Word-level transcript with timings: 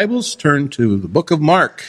Bibles, 0.00 0.34
turn 0.34 0.70
to 0.70 0.96
the 0.96 1.08
book 1.08 1.30
of 1.30 1.42
Mark. 1.42 1.84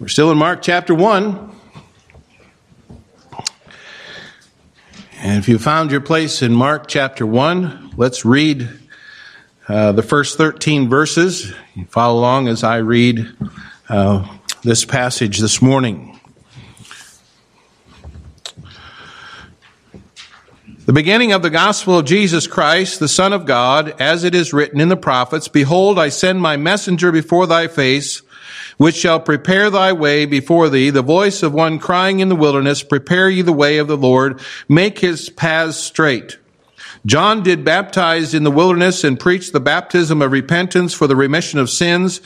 We're 0.00 0.08
still 0.08 0.32
in 0.32 0.38
Mark 0.38 0.62
chapter 0.62 0.96
1. 0.96 1.54
And 5.18 5.38
if 5.38 5.48
you 5.48 5.60
found 5.60 5.92
your 5.92 6.00
place 6.00 6.42
in 6.42 6.52
Mark 6.52 6.88
chapter 6.88 7.24
1, 7.24 7.92
let's 7.96 8.24
read 8.24 8.68
uh, 9.68 9.92
the 9.92 10.02
first 10.02 10.36
13 10.36 10.88
verses. 10.88 11.54
You 11.76 11.84
follow 11.84 12.18
along 12.18 12.48
as 12.48 12.64
I 12.64 12.78
read 12.78 13.32
uh, 13.88 14.26
this 14.64 14.84
passage 14.84 15.38
this 15.38 15.62
morning. 15.62 16.13
The 20.86 20.92
beginning 20.92 21.32
of 21.32 21.40
the 21.40 21.48
gospel 21.48 21.98
of 21.98 22.04
Jesus 22.04 22.46
Christ, 22.46 23.00
the 23.00 23.08
Son 23.08 23.32
of 23.32 23.46
God, 23.46 23.98
as 23.98 24.22
it 24.22 24.34
is 24.34 24.52
written 24.52 24.82
in 24.82 24.90
the 24.90 24.98
prophets, 24.98 25.48
Behold, 25.48 25.98
I 25.98 26.10
send 26.10 26.42
my 26.42 26.58
messenger 26.58 27.10
before 27.10 27.46
thy 27.46 27.68
face, 27.68 28.20
which 28.76 28.94
shall 28.94 29.18
prepare 29.18 29.70
thy 29.70 29.94
way 29.94 30.26
before 30.26 30.68
thee, 30.68 30.90
the 30.90 31.00
voice 31.00 31.42
of 31.42 31.54
one 31.54 31.78
crying 31.78 32.20
in 32.20 32.28
the 32.28 32.36
wilderness, 32.36 32.82
Prepare 32.82 33.30
ye 33.30 33.40
the 33.40 33.50
way 33.50 33.78
of 33.78 33.88
the 33.88 33.96
Lord, 33.96 34.42
make 34.68 34.98
his 34.98 35.30
paths 35.30 35.78
straight. 35.78 36.36
John 37.06 37.42
did 37.42 37.64
baptize 37.64 38.34
in 38.34 38.44
the 38.44 38.50
wilderness 38.50 39.04
and 39.04 39.18
preached 39.18 39.54
the 39.54 39.60
baptism 39.60 40.20
of 40.20 40.32
repentance 40.32 40.92
for 40.92 41.06
the 41.06 41.16
remission 41.16 41.58
of 41.58 41.70
sins. 41.70 42.20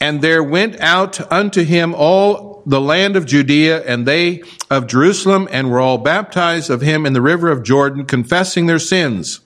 And 0.00 0.22
there 0.22 0.44
went 0.44 0.78
out 0.78 1.32
unto 1.32 1.64
him 1.64 1.96
all 1.96 2.47
the 2.68 2.80
land 2.80 3.16
of 3.16 3.24
Judea 3.24 3.82
and 3.84 4.06
they 4.06 4.42
of 4.70 4.86
Jerusalem 4.86 5.48
and 5.50 5.70
were 5.70 5.80
all 5.80 5.98
baptized 5.98 6.68
of 6.68 6.82
him 6.82 7.06
in 7.06 7.14
the 7.14 7.22
river 7.22 7.50
of 7.50 7.62
Jordan, 7.62 8.04
confessing 8.04 8.66
their 8.66 8.78
sins. 8.78 9.40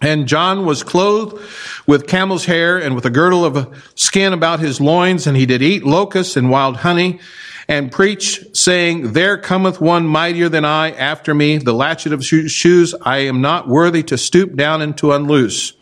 And 0.00 0.28
John 0.28 0.64
was 0.64 0.82
clothed 0.82 1.42
with 1.86 2.06
camel's 2.06 2.44
hair 2.44 2.78
and 2.78 2.94
with 2.94 3.04
a 3.06 3.10
girdle 3.10 3.44
of 3.44 3.92
skin 3.96 4.32
about 4.32 4.60
his 4.60 4.80
loins, 4.80 5.26
and 5.26 5.36
he 5.36 5.46
did 5.46 5.62
eat 5.62 5.84
locusts 5.84 6.36
and 6.36 6.50
wild 6.50 6.76
honey, 6.76 7.18
and 7.66 7.90
preach, 7.90 8.44
saying, 8.52 9.12
There 9.12 9.38
cometh 9.38 9.80
one 9.80 10.06
mightier 10.06 10.48
than 10.48 10.64
I 10.64 10.92
after 10.92 11.34
me, 11.34 11.58
the 11.58 11.74
latchet 11.74 12.12
of 12.12 12.24
shoes 12.24 12.94
I 13.02 13.18
am 13.18 13.40
not 13.40 13.68
worthy 13.68 14.02
to 14.04 14.18
stoop 14.18 14.54
down 14.54 14.82
and 14.82 14.96
to 14.98 15.12
unloose. 15.12 15.72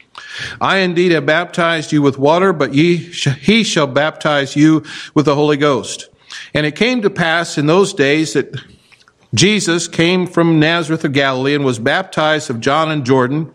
I 0.60 0.78
indeed 0.78 1.12
have 1.12 1.26
baptized 1.26 1.92
you 1.92 2.02
with 2.02 2.18
water, 2.18 2.52
but 2.52 2.74
ye, 2.74 2.96
he 2.96 3.64
shall 3.64 3.86
baptize 3.86 4.56
you 4.56 4.82
with 5.14 5.26
the 5.26 5.34
Holy 5.34 5.56
Ghost. 5.56 6.08
And 6.56 6.64
it 6.64 6.74
came 6.74 7.02
to 7.02 7.10
pass 7.10 7.58
in 7.58 7.66
those 7.66 7.92
days 7.92 8.32
that 8.32 8.58
Jesus 9.34 9.88
came 9.88 10.26
from 10.26 10.58
Nazareth 10.58 11.04
of 11.04 11.12
Galilee 11.12 11.54
and 11.54 11.66
was 11.66 11.78
baptized 11.78 12.48
of 12.48 12.60
John 12.60 12.90
in 12.90 13.04
Jordan. 13.04 13.52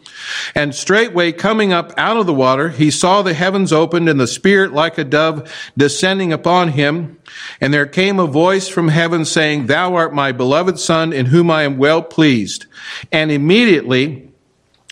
And 0.53 0.75
straightway 0.75 1.31
coming 1.31 1.73
up 1.73 1.93
out 1.97 2.17
of 2.17 2.27
the 2.27 2.33
water, 2.33 2.69
he 2.69 2.91
saw 2.91 3.23
the 3.23 3.33
heavens 3.33 3.73
opened 3.73 4.07
and 4.07 4.19
the 4.19 4.27
Spirit 4.27 4.71
like 4.71 4.99
a 4.99 5.03
dove 5.03 5.51
descending 5.75 6.31
upon 6.31 6.67
him. 6.67 7.17
And 7.59 7.73
there 7.73 7.87
came 7.87 8.19
a 8.19 8.27
voice 8.27 8.67
from 8.67 8.89
heaven 8.89 9.25
saying, 9.25 9.65
Thou 9.65 9.95
art 9.95 10.13
my 10.13 10.31
beloved 10.31 10.77
Son 10.77 11.11
in 11.11 11.25
whom 11.25 11.49
I 11.49 11.63
am 11.63 11.79
well 11.79 12.03
pleased. 12.03 12.67
And 13.11 13.31
immediately 13.31 14.29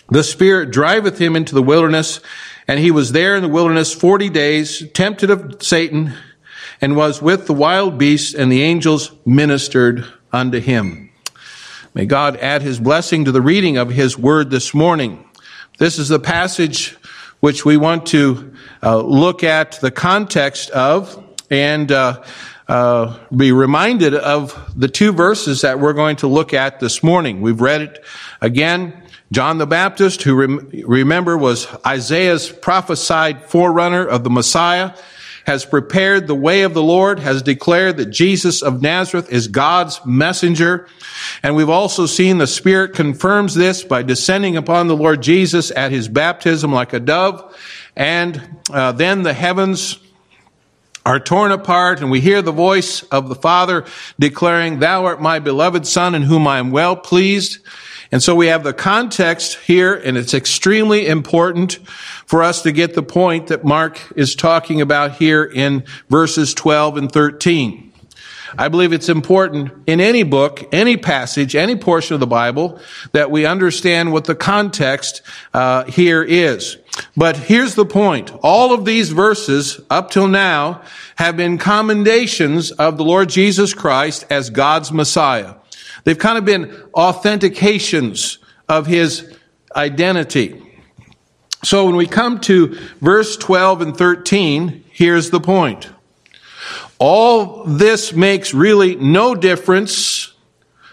the 0.08 0.24
Spirit 0.24 0.72
driveth 0.72 1.20
him 1.20 1.36
into 1.36 1.54
the 1.54 1.62
wilderness, 1.62 2.18
and 2.66 2.80
he 2.80 2.90
was 2.90 3.12
there 3.12 3.36
in 3.36 3.42
the 3.42 3.48
wilderness 3.48 3.94
forty 3.94 4.28
days, 4.28 4.82
tempted 4.92 5.30
of 5.30 5.62
Satan, 5.62 6.14
and 6.80 6.96
was 6.96 7.20
with 7.20 7.46
the 7.46 7.52
wild 7.52 7.98
beasts, 7.98 8.34
and 8.34 8.50
the 8.50 8.62
angels 8.62 9.12
ministered 9.24 10.06
unto 10.32 10.60
him. 10.60 11.10
May 11.94 12.06
God 12.06 12.36
add 12.36 12.62
his 12.62 12.78
blessing 12.78 13.24
to 13.24 13.32
the 13.32 13.42
reading 13.42 13.76
of 13.76 13.90
his 13.90 14.16
word 14.16 14.50
this 14.50 14.72
morning. 14.72 15.24
This 15.78 15.98
is 15.98 16.08
the 16.08 16.20
passage 16.20 16.96
which 17.40 17.64
we 17.64 17.76
want 17.76 18.06
to 18.06 18.54
uh, 18.82 19.00
look 19.00 19.42
at 19.42 19.80
the 19.80 19.90
context 19.90 20.70
of 20.70 21.24
and 21.50 21.90
uh, 21.90 22.22
uh, 22.68 23.18
be 23.34 23.50
reminded 23.50 24.14
of 24.14 24.72
the 24.78 24.88
two 24.88 25.12
verses 25.12 25.62
that 25.62 25.80
we're 25.80 25.92
going 25.92 26.16
to 26.16 26.28
look 26.28 26.54
at 26.54 26.78
this 26.78 27.02
morning. 27.02 27.40
We've 27.40 27.60
read 27.60 27.80
it 27.80 28.04
again 28.40 29.02
John 29.32 29.58
the 29.58 29.66
Baptist, 29.66 30.22
who 30.22 30.34
rem- 30.34 30.70
remember 30.84 31.38
was 31.38 31.68
Isaiah's 31.86 32.50
prophesied 32.50 33.44
forerunner 33.44 34.04
of 34.04 34.24
the 34.24 34.30
Messiah, 34.30 34.92
has 35.46 35.64
prepared 35.64 36.26
the 36.26 36.34
way 36.34 36.62
of 36.62 36.74
the 36.74 36.82
Lord, 36.82 37.18
has 37.18 37.42
declared 37.42 37.96
that 37.96 38.06
Jesus 38.06 38.62
of 38.62 38.82
Nazareth 38.82 39.32
is 39.32 39.48
God's 39.48 40.00
messenger. 40.04 40.86
And 41.42 41.56
we've 41.56 41.68
also 41.68 42.06
seen 42.06 42.38
the 42.38 42.46
Spirit 42.46 42.94
confirms 42.94 43.54
this 43.54 43.82
by 43.82 44.02
descending 44.02 44.56
upon 44.56 44.86
the 44.86 44.96
Lord 44.96 45.22
Jesus 45.22 45.70
at 45.70 45.92
his 45.92 46.08
baptism 46.08 46.72
like 46.72 46.92
a 46.92 47.00
dove. 47.00 47.56
And 47.96 48.58
uh, 48.72 48.92
then 48.92 49.22
the 49.22 49.32
heavens 49.32 49.98
are 51.04 51.18
torn 51.18 51.50
apart 51.50 52.00
and 52.00 52.10
we 52.10 52.20
hear 52.20 52.42
the 52.42 52.52
voice 52.52 53.02
of 53.04 53.28
the 53.28 53.34
Father 53.34 53.84
declaring, 54.18 54.78
Thou 54.78 55.06
art 55.06 55.20
my 55.20 55.38
beloved 55.38 55.86
Son 55.86 56.14
in 56.14 56.22
whom 56.22 56.46
I 56.46 56.58
am 56.58 56.70
well 56.70 56.94
pleased. 56.94 57.58
And 58.12 58.22
so 58.22 58.34
we 58.34 58.48
have 58.48 58.64
the 58.64 58.72
context 58.72 59.58
here, 59.58 59.94
and 59.94 60.16
it's 60.16 60.34
extremely 60.34 61.06
important 61.06 61.78
for 62.26 62.42
us 62.42 62.62
to 62.62 62.72
get 62.72 62.94
the 62.94 63.02
point 63.02 63.48
that 63.48 63.64
Mark 63.64 64.00
is 64.16 64.34
talking 64.34 64.80
about 64.80 65.12
here 65.16 65.44
in 65.44 65.84
verses 66.08 66.52
12 66.54 66.96
and 66.96 67.12
13. 67.12 67.90
I 68.58 68.68
believe 68.68 68.92
it's 68.92 69.08
important 69.08 69.70
in 69.86 70.00
any 70.00 70.24
book, 70.24 70.66
any 70.72 70.96
passage, 70.96 71.54
any 71.54 71.76
portion 71.76 72.14
of 72.14 72.20
the 72.20 72.26
Bible 72.26 72.80
that 73.12 73.30
we 73.30 73.46
understand 73.46 74.12
what 74.12 74.24
the 74.24 74.34
context 74.34 75.22
uh, 75.54 75.84
here 75.84 76.22
is. 76.22 76.76
But 77.16 77.36
here's 77.36 77.76
the 77.76 77.86
point. 77.86 78.32
All 78.42 78.74
of 78.74 78.84
these 78.84 79.10
verses 79.10 79.80
up 79.88 80.10
till 80.10 80.26
now 80.26 80.82
have 81.16 81.36
been 81.36 81.58
commendations 81.58 82.72
of 82.72 82.96
the 82.96 83.04
Lord 83.04 83.28
Jesus 83.28 83.72
Christ 83.72 84.26
as 84.30 84.50
God's 84.50 84.90
Messiah. 84.90 85.54
They've 86.04 86.18
kind 86.18 86.38
of 86.38 86.44
been 86.44 86.66
authentications 86.94 88.38
of 88.68 88.86
his 88.86 89.36
identity. 89.74 90.62
So 91.62 91.86
when 91.86 91.96
we 91.96 92.06
come 92.06 92.40
to 92.40 92.78
verse 93.00 93.36
12 93.36 93.82
and 93.82 93.96
13, 93.96 94.84
here's 94.90 95.30
the 95.30 95.40
point. 95.40 95.90
All 96.98 97.64
this 97.64 98.12
makes 98.12 98.54
really 98.54 98.96
no 98.96 99.34
difference 99.34 100.32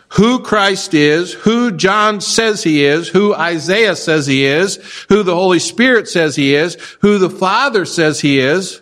who 0.09 0.39
Christ 0.39 0.93
is, 0.93 1.33
who 1.33 1.71
John 1.71 2.21
says 2.21 2.63
he 2.63 2.85
is, 2.85 3.09
who 3.09 3.35
Isaiah 3.35 3.95
says 3.95 4.25
he 4.25 4.45
is, 4.45 4.77
who 5.09 5.23
the 5.23 5.35
Holy 5.35 5.59
Spirit 5.59 6.07
says 6.07 6.35
he 6.35 6.55
is, 6.55 6.75
who 7.01 7.17
the 7.17 7.29
Father 7.29 7.85
says 7.85 8.21
he 8.21 8.39
is, 8.39 8.81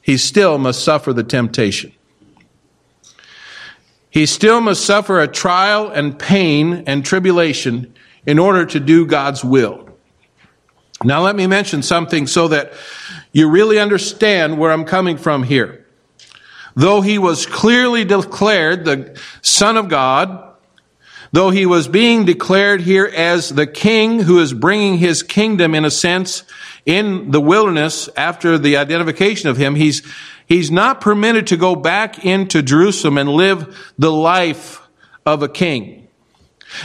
he 0.00 0.16
still 0.16 0.58
must 0.58 0.84
suffer 0.84 1.12
the 1.12 1.24
temptation 1.24 1.92
he 4.12 4.26
still 4.26 4.60
must 4.60 4.84
suffer 4.84 5.20
a 5.20 5.26
trial 5.26 5.88
and 5.88 6.18
pain 6.18 6.84
and 6.86 7.02
tribulation 7.02 7.94
in 8.26 8.38
order 8.38 8.66
to 8.66 8.78
do 8.78 9.06
God's 9.06 9.42
will. 9.42 9.88
Now 11.02 11.22
let 11.22 11.34
me 11.34 11.46
mention 11.46 11.82
something 11.82 12.26
so 12.26 12.48
that 12.48 12.74
you 13.32 13.48
really 13.48 13.78
understand 13.78 14.58
where 14.58 14.70
I'm 14.70 14.84
coming 14.84 15.16
from 15.16 15.44
here. 15.44 15.86
Though 16.76 17.00
he 17.00 17.16
was 17.16 17.46
clearly 17.46 18.04
declared 18.04 18.84
the 18.84 19.18
Son 19.40 19.78
of 19.78 19.88
God, 19.88 20.56
though 21.32 21.48
he 21.48 21.64
was 21.64 21.88
being 21.88 22.26
declared 22.26 22.82
here 22.82 23.06
as 23.06 23.48
the 23.48 23.66
king 23.66 24.20
who 24.20 24.40
is 24.40 24.52
bringing 24.52 24.98
his 24.98 25.22
kingdom 25.22 25.74
in 25.74 25.86
a 25.86 25.90
sense 25.90 26.44
in 26.84 27.30
the 27.30 27.40
wilderness 27.40 28.10
after 28.14 28.58
the 28.58 28.76
identification 28.76 29.48
of 29.48 29.56
him, 29.56 29.74
he's 29.74 30.02
He's 30.46 30.70
not 30.70 31.00
permitted 31.00 31.46
to 31.48 31.56
go 31.56 31.74
back 31.74 32.24
into 32.24 32.62
Jerusalem 32.62 33.18
and 33.18 33.28
live 33.28 33.92
the 33.98 34.12
life 34.12 34.80
of 35.24 35.42
a 35.42 35.48
king 35.48 36.02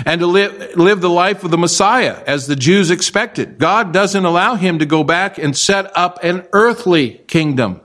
and 0.06 0.20
to 0.22 0.28
live, 0.28 0.76
live 0.76 1.02
the 1.02 1.10
life 1.10 1.44
of 1.44 1.52
the 1.52 1.58
Messiah 1.58 2.22
as 2.28 2.48
the 2.48 2.56
Jews 2.56 2.92
expected. 2.92 3.58
God 3.58 3.94
doesn't 3.94 4.26
allow 4.26 4.56
him 4.56 4.80
to 4.80 4.86
go 4.86 5.04
back 5.04 5.38
and 5.38 5.56
set 5.56 5.96
up 5.96 6.24
an 6.24 6.46
earthly 6.54 7.22
kingdom. 7.28 7.82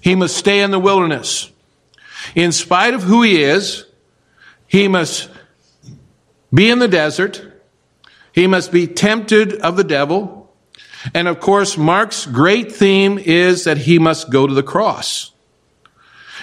He 0.00 0.14
must 0.14 0.36
stay 0.36 0.60
in 0.60 0.70
the 0.70 0.78
wilderness. 0.78 1.50
In 2.34 2.52
spite 2.52 2.94
of 2.94 3.02
who 3.02 3.22
he 3.22 3.42
is, 3.42 3.86
he 4.66 4.88
must 4.88 5.30
be 6.52 6.70
in 6.70 6.78
the 6.78 6.88
desert. 6.88 7.42
He 8.32 8.46
must 8.46 8.72
be 8.72 8.86
tempted 8.86 9.54
of 9.54 9.76
the 9.76 9.84
devil. 9.84 10.35
And 11.14 11.28
of 11.28 11.40
course, 11.40 11.76
Mark's 11.76 12.26
great 12.26 12.72
theme 12.72 13.18
is 13.18 13.64
that 13.64 13.78
he 13.78 13.98
must 13.98 14.30
go 14.30 14.46
to 14.46 14.54
the 14.54 14.62
cross. 14.62 15.32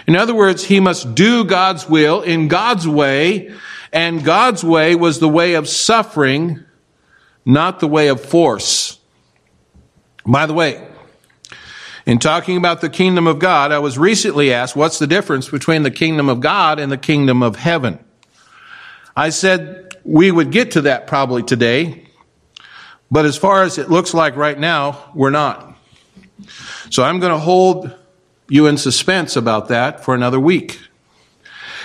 In 0.08 0.16
other 0.16 0.36
words, 0.36 0.66
he 0.66 0.80
must 0.80 1.16
do 1.16 1.46
God's 1.46 1.88
will 1.88 2.22
in 2.22 2.48
God's 2.48 2.88
way, 2.88 3.54
and 3.92 4.24
God's 4.24 4.64
way 4.64 4.96
was 4.96 5.20
the 5.20 5.30
way 5.30 5.54
of 5.54 5.70
suffering, 5.70 6.64
not 7.46 7.80
the 7.80 7.88
way 7.88 8.08
of 8.08 8.22
force. 8.22 9.00
By 10.26 10.46
the 10.46 10.54
way, 10.54 10.88
in 12.06 12.20
talking 12.20 12.58
about 12.58 12.82
the 12.82 12.90
kingdom 12.90 13.28
of 13.28 13.40
God, 13.40 13.72
I 13.72 13.80
was 13.80 13.98
recently 13.98 14.52
asked 14.52 14.76
what's 14.76 15.00
the 15.00 15.08
difference 15.08 15.50
between 15.50 15.84
the 15.84 15.92
kingdom 15.92 16.28
of 16.28 16.42
God 16.42 16.80
and 16.80 16.92
the 16.92 16.98
kingdom 16.98 17.42
of 17.42 17.56
heaven. 17.56 18.04
I 19.16 19.30
said 19.30 19.96
we 20.04 20.32
would 20.32 20.52
get 20.52 20.72
to 20.72 20.82
that 20.82 21.08
probably 21.08 21.44
today, 21.44 22.08
but 23.14 23.26
as 23.26 23.38
far 23.38 23.62
as 23.62 23.78
it 23.78 23.92
looks 23.92 24.16
like 24.16 24.36
right 24.36 24.58
now, 24.58 25.12
we're 25.14 25.30
not. 25.30 25.78
So 26.90 27.04
I'm 27.04 27.20
going 27.20 27.32
to 27.32 27.38
hold 27.38 27.96
you 28.50 28.66
in 28.66 28.76
suspense 28.76 29.36
about 29.36 29.68
that 29.68 30.04
for 30.04 30.16
another 30.16 30.40
week. 30.40 30.80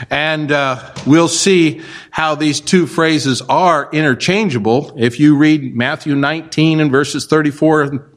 And 0.08 0.50
uh, 0.50 0.94
we'll 1.06 1.28
see 1.28 1.82
how 2.10 2.34
these 2.34 2.62
two 2.62 2.86
phrases 2.86 3.42
are 3.42 3.90
interchangeable. 3.92 4.94
If 4.96 5.20
you 5.20 5.36
read 5.36 5.76
Matthew 5.76 6.14
19 6.14 6.80
and 6.80 6.90
verses 6.90 7.26
34 7.26 8.08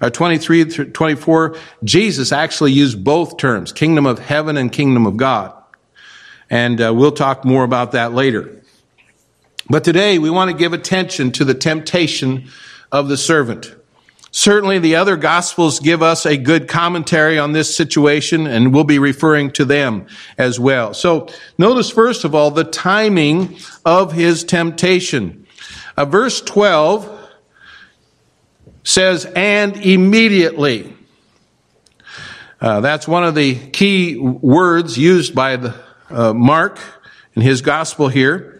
uh, 0.00 0.10
23 0.10 0.64
through 0.64 0.90
24, 0.90 1.56
Jesus 1.84 2.32
actually 2.32 2.72
used 2.72 3.04
both 3.04 3.36
terms, 3.36 3.70
kingdom 3.70 4.06
of 4.06 4.18
heaven 4.18 4.56
and 4.56 4.72
kingdom 4.72 5.06
of 5.06 5.16
God. 5.16 5.54
And 6.50 6.80
uh, 6.80 6.92
we'll 6.92 7.12
talk 7.12 7.44
more 7.44 7.62
about 7.62 7.92
that 7.92 8.12
later. 8.12 8.60
But 9.68 9.84
today 9.84 10.18
we 10.18 10.30
want 10.30 10.50
to 10.50 10.56
give 10.56 10.72
attention 10.72 11.32
to 11.32 11.44
the 11.44 11.54
temptation 11.54 12.48
of 12.92 13.08
the 13.08 13.16
servant. 13.16 13.74
Certainly 14.30 14.80
the 14.80 14.96
other 14.96 15.16
gospels 15.16 15.80
give 15.80 16.02
us 16.02 16.26
a 16.26 16.36
good 16.36 16.68
commentary 16.68 17.38
on 17.38 17.52
this 17.52 17.74
situation 17.74 18.46
and 18.46 18.72
we'll 18.74 18.84
be 18.84 18.98
referring 18.98 19.50
to 19.52 19.64
them 19.64 20.06
as 20.36 20.60
well. 20.60 20.94
So 20.94 21.28
notice 21.56 21.90
first 21.90 22.24
of 22.24 22.34
all 22.34 22.50
the 22.50 22.64
timing 22.64 23.56
of 23.84 24.12
his 24.12 24.44
temptation. 24.44 25.46
Uh, 25.96 26.04
verse 26.04 26.42
12 26.42 27.12
says, 28.84 29.24
and 29.34 29.76
immediately. 29.78 30.94
Uh, 32.60 32.80
that's 32.80 33.08
one 33.08 33.24
of 33.24 33.34
the 33.34 33.54
key 33.70 34.16
words 34.16 34.96
used 34.96 35.34
by 35.34 35.56
the, 35.56 35.74
uh, 36.10 36.32
Mark 36.32 36.78
in 37.34 37.42
his 37.42 37.62
gospel 37.62 38.08
here. 38.08 38.55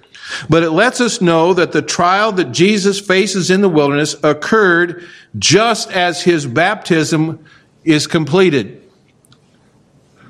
But 0.49 0.62
it 0.62 0.70
lets 0.70 1.00
us 1.00 1.20
know 1.20 1.55
that 1.55 1.73
the 1.73 1.82
trial 1.82 2.32
that 2.32 2.52
Jesus 2.52 3.00
faces 3.00 3.50
in 3.50 3.61
the 3.61 3.69
wilderness 3.69 4.17
occurred 4.23 5.05
just 5.38 5.90
as 5.93 6.23
his 6.23 6.46
baptism 6.46 7.44
is 7.84 8.06
completed. 8.06 8.82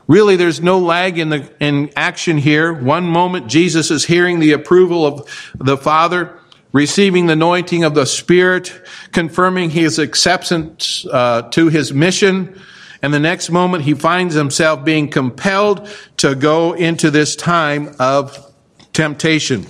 Really, 0.06 0.36
there's 0.36 0.60
no 0.60 0.78
lag 0.78 1.18
in 1.18 1.30
the 1.30 1.50
in 1.58 1.90
action 1.96 2.38
here. 2.38 2.72
One 2.72 3.04
moment, 3.04 3.48
Jesus 3.48 3.90
is 3.90 4.04
hearing 4.04 4.38
the 4.38 4.52
approval 4.52 5.04
of 5.04 5.52
the 5.58 5.76
Father 5.76 6.38
receiving 6.76 7.26
the 7.26 7.32
anointing 7.32 7.84
of 7.84 7.94
the 7.94 8.04
Spirit, 8.04 8.70
confirming 9.10 9.70
his 9.70 9.98
acceptance 9.98 11.06
uh, 11.10 11.40
to 11.50 11.68
his 11.68 11.90
mission. 11.92 12.60
And 13.00 13.14
the 13.14 13.18
next 13.18 13.50
moment, 13.50 13.84
he 13.84 13.94
finds 13.94 14.34
himself 14.34 14.84
being 14.84 15.08
compelled 15.08 15.88
to 16.18 16.34
go 16.34 16.74
into 16.74 17.10
this 17.10 17.34
time 17.34 17.94
of 17.98 18.52
temptation. 18.92 19.64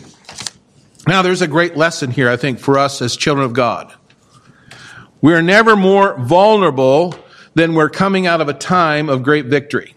Now, 1.07 1.23
there's 1.23 1.43
a 1.43 1.49
great 1.49 1.77
lesson 1.77 2.11
here, 2.11 2.29
I 2.29 2.37
think, 2.37 2.59
for 2.59 2.79
us 2.79 3.01
as 3.01 3.17
children 3.17 3.45
of 3.45 3.53
God. 3.53 3.95
We 5.21 5.35
are 5.35 5.43
never 5.43 5.77
more 5.77 6.19
vulnerable 6.19 7.15
than 7.55 7.75
we're 7.75 7.89
coming 7.89 8.27
out 8.27 8.41
of 8.41 8.49
a 8.49 8.55
time 8.55 9.09
of 9.09 9.23
great 9.23 9.47
victory. 9.47 9.95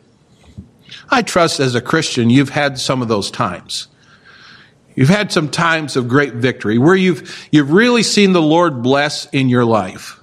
I 1.09 1.23
trust 1.23 1.59
as 1.59 1.75
a 1.75 1.81
Christian, 1.81 2.29
you've 2.29 2.49
had 2.49 2.79
some 2.79 3.01
of 3.01 3.07
those 3.07 3.31
times. 3.31 3.87
You've 4.95 5.09
had 5.09 5.31
some 5.31 5.49
times 5.49 5.95
of 5.95 6.07
great 6.07 6.33
victory 6.33 6.77
where 6.77 6.95
you've, 6.95 7.47
you've 7.51 7.71
really 7.71 8.03
seen 8.03 8.33
the 8.33 8.41
Lord 8.41 8.83
bless 8.83 9.25
in 9.27 9.49
your 9.49 9.65
life. 9.65 10.18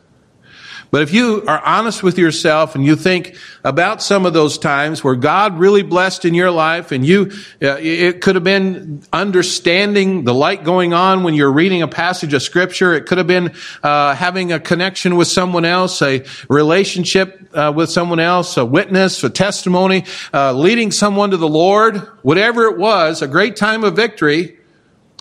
But 0.91 1.03
if 1.03 1.13
you 1.13 1.45
are 1.47 1.61
honest 1.65 2.03
with 2.03 2.19
yourself 2.19 2.75
and 2.75 2.85
you 2.85 2.97
think 2.97 3.37
about 3.65 4.03
some 4.03 4.25
of 4.25 4.33
those 4.33 4.57
times 4.57 5.03
where 5.03 5.17
God 5.17 5.59
really 5.59 5.83
blessed 5.83 6.25
in 6.25 6.35
your 6.35 6.51
life 6.51 6.93
and 6.93 7.05
you, 7.05 7.33
uh, 7.63 7.77
it 7.81 8.21
could 8.21 8.37
have 8.37 8.45
been 8.45 9.03
understanding 9.13 10.25
the 10.25 10.35
light 10.35 10.65
going 10.65 10.95
on 10.95 11.23
when 11.23 11.35
you're 11.35 11.53
reading 11.53 11.83
a 11.83 11.89
passage 11.89 12.33
of 12.35 12.43
scripture. 12.43 12.95
It 12.95 13.07
could 13.07 13.19
have 13.19 13.27
been 13.27 13.55
uh, 13.83 14.15
having 14.15 14.53
a 14.53 14.61
connection 14.61 15.17
with 15.17 15.29
someone 15.29 15.65
else, 15.65 16.01
a 16.03 16.25
relationship 16.49 17.51
uh, 17.53 17.73
with 17.75 17.91
someone 17.91 18.21
else, 18.21 18.57
a 18.57 18.65
witness, 18.65 19.23
a 19.25 19.31
testimony, 19.31 20.05
uh, 20.33 20.53
leading 20.53 20.93
someone 20.93 21.31
to 21.31 21.37
the 21.37 21.49
Lord, 21.49 21.97
whatever 22.23 22.65
it 22.65 22.79
was, 22.79 23.23
a 23.23 23.29
great 23.29 23.57
time 23.57 23.85
of 23.85 23.97
victory 23.97 24.57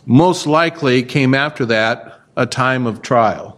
most 0.05 0.45
likely 0.45 1.03
came 1.03 1.33
after 1.33 1.65
that 1.65 2.21
a 2.37 2.45
time 2.45 2.85
of 2.85 3.01
trial. 3.01 3.54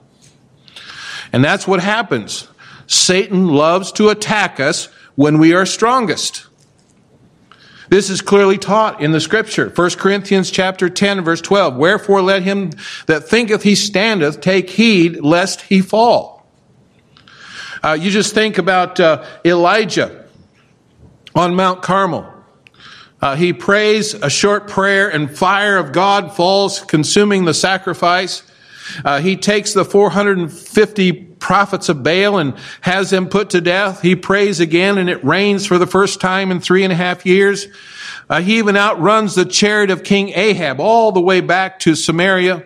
And 1.33 1.44
that's 1.44 1.68
what 1.68 1.79
happens. 1.79 2.47
Satan 2.88 3.47
loves 3.47 3.91
to 3.94 4.09
attack 4.09 4.59
us 4.59 4.85
when 5.15 5.39
we 5.39 5.53
are 5.53 5.65
strongest. 5.65 6.47
This 7.89 8.09
is 8.09 8.21
clearly 8.21 8.57
taught 8.57 9.01
in 9.01 9.12
the 9.12 9.19
scripture. 9.19 9.69
1 9.69 9.91
Corinthians 9.91 10.51
chapter 10.51 10.89
10 10.89 11.24
verse 11.24 11.41
12. 11.41 11.77
Wherefore 11.77 12.21
let 12.21 12.44
him 12.44 12.71
that 13.06 13.27
thinketh 13.27 13.63
he 13.63 13.75
standeth 13.75 14.41
take 14.41 14.69
heed 14.69 15.21
lest 15.21 15.62
he 15.62 15.81
fall. 15.81 16.45
Uh, 17.83 17.94
you 17.94 18.12
just 18.12 18.33
think 18.33 18.57
about 18.57 19.00
uh, 19.00 19.24
Elijah 19.45 20.25
on 21.35 21.56
Mount 21.56 21.81
Carmel. 21.81 22.33
Uh, 23.21 23.35
he 23.35 23.53
prays 23.53 24.13
a 24.13 24.29
short 24.29 24.68
prayer 24.68 25.09
and 25.09 25.35
fire 25.35 25.77
of 25.77 25.91
God 25.91 26.35
falls, 26.35 26.81
consuming 26.81 27.45
the 27.45 27.53
sacrifice. 27.53 28.44
Uh, 29.04 29.19
he 29.19 29.36
takes 29.36 29.74
the 29.74 29.86
450 29.86 31.13
prophets 31.13 31.89
of 31.89 32.04
Baal 32.04 32.38
and 32.38 32.57
has 32.81 33.10
them 33.10 33.28
put 33.28 33.51
to 33.51 33.62
death. 33.62 34.01
He 34.01 34.16
prays 34.16 34.60
again 34.60 34.98
and 34.98 35.10
it 35.10 35.24
rains 35.24 35.66
for 35.66 35.78
the 35.78 35.88
first 35.88 36.19
time 36.19 36.51
in 36.51 36.60
three 36.60 36.84
and 36.84 36.94
a 36.94 36.95
half 36.95 37.25
years. 37.25 37.68
Uh, 38.30 38.42
he 38.42 38.57
even 38.57 38.75
outruns 38.75 39.36
the 39.36 39.45
chariot 39.45 39.89
of 39.92 40.04
King 40.04 40.30
Ahab 40.30 40.80
all 40.80 41.12
the 41.12 41.22
way 41.22 41.42
back 41.42 41.80
to 41.80 41.95
Samaria. 41.95 42.66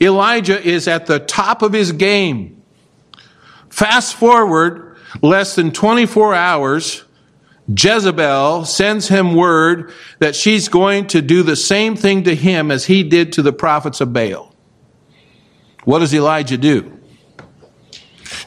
Elijah 0.00 0.60
is 0.60 0.88
at 0.88 1.06
the 1.06 1.18
top 1.18 1.62
of 1.62 1.72
his 1.72 1.92
game. 1.92 2.62
Fast 3.68 4.14
forward 4.14 4.96
less 5.22 5.54
than 5.54 5.72
24 5.72 6.34
hours 6.34 7.04
Jezebel 7.68 8.64
sends 8.64 9.08
him 9.08 9.34
word 9.34 9.92
that 10.20 10.34
she's 10.34 10.68
going 10.68 11.06
to 11.08 11.20
do 11.20 11.42
the 11.42 11.56
same 11.56 11.96
thing 11.96 12.24
to 12.24 12.34
him 12.34 12.70
as 12.70 12.86
he 12.86 13.02
did 13.02 13.32
to 13.34 13.42
the 13.42 13.52
prophets 13.52 14.00
of 14.00 14.12
Baal. 14.12 14.54
What 15.84 16.00
does 16.00 16.12
Elijah 16.14 16.58
do? 16.58 16.98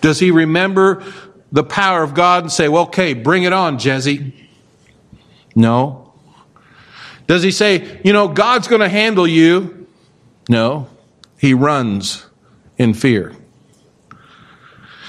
Does 0.02 0.20
he 0.20 0.32
remember 0.32 1.04
the 1.52 1.64
power 1.64 2.04
of 2.04 2.14
God 2.14 2.44
and 2.44 2.52
say, 2.52 2.68
well, 2.68 2.84
okay, 2.84 3.14
bring 3.14 3.44
it 3.44 3.54
on, 3.54 3.78
Jesse? 3.78 4.34
No. 5.56 6.14
Does 7.28 7.44
he 7.44 7.52
say, 7.52 8.00
you 8.04 8.14
know, 8.14 8.28
God's 8.28 8.68
going 8.68 8.82
to 8.82 8.90
handle 8.90 9.28
you? 9.28 9.88
No. 10.50 10.88
He 11.38 11.54
runs 11.54 12.26
in 12.78 12.94
fear. 12.94 13.36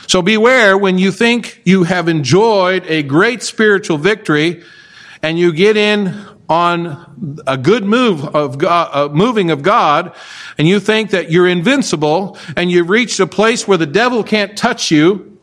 So 0.07 0.21
beware 0.21 0.77
when 0.77 0.99
you 0.99 1.11
think 1.11 1.63
you 1.65 1.85
have 1.85 2.09
enjoyed 2.09 2.85
a 2.87 3.03
great 3.03 3.43
spiritual 3.43 3.99
victory 3.99 4.63
and 5.23 5.39
you 5.39 5.53
get 5.53 5.77
in 5.77 6.15
on 6.53 7.43
a 7.47 7.57
good 7.57 7.83
move 7.83 8.23
of 8.23 8.59
God, 8.59 8.91
uh, 8.93 9.09
moving 9.09 9.51
of 9.51 9.63
God, 9.63 10.15
and 10.59 10.69
you 10.69 10.81
think 10.81 11.09
that 11.13 11.31
you're 11.31 11.49
invincible 11.49 12.37
and 12.59 12.71
you've 12.71 12.91
reached 12.91 13.19
a 13.21 13.27
place 13.27 13.67
where 13.67 13.79
the 13.79 13.87
devil 13.87 14.23
can't 14.23 14.55
touch 14.55 14.91
you. 14.91 15.39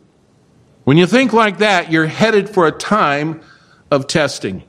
When 0.84 0.98
you 0.98 1.08
think 1.08 1.34
like 1.34 1.58
that, 1.58 1.92
you're 1.92 2.06
headed 2.06 2.48
for 2.48 2.68
a 2.68 2.72
time 2.72 3.42
of 3.90 4.06
testing. 4.06 4.64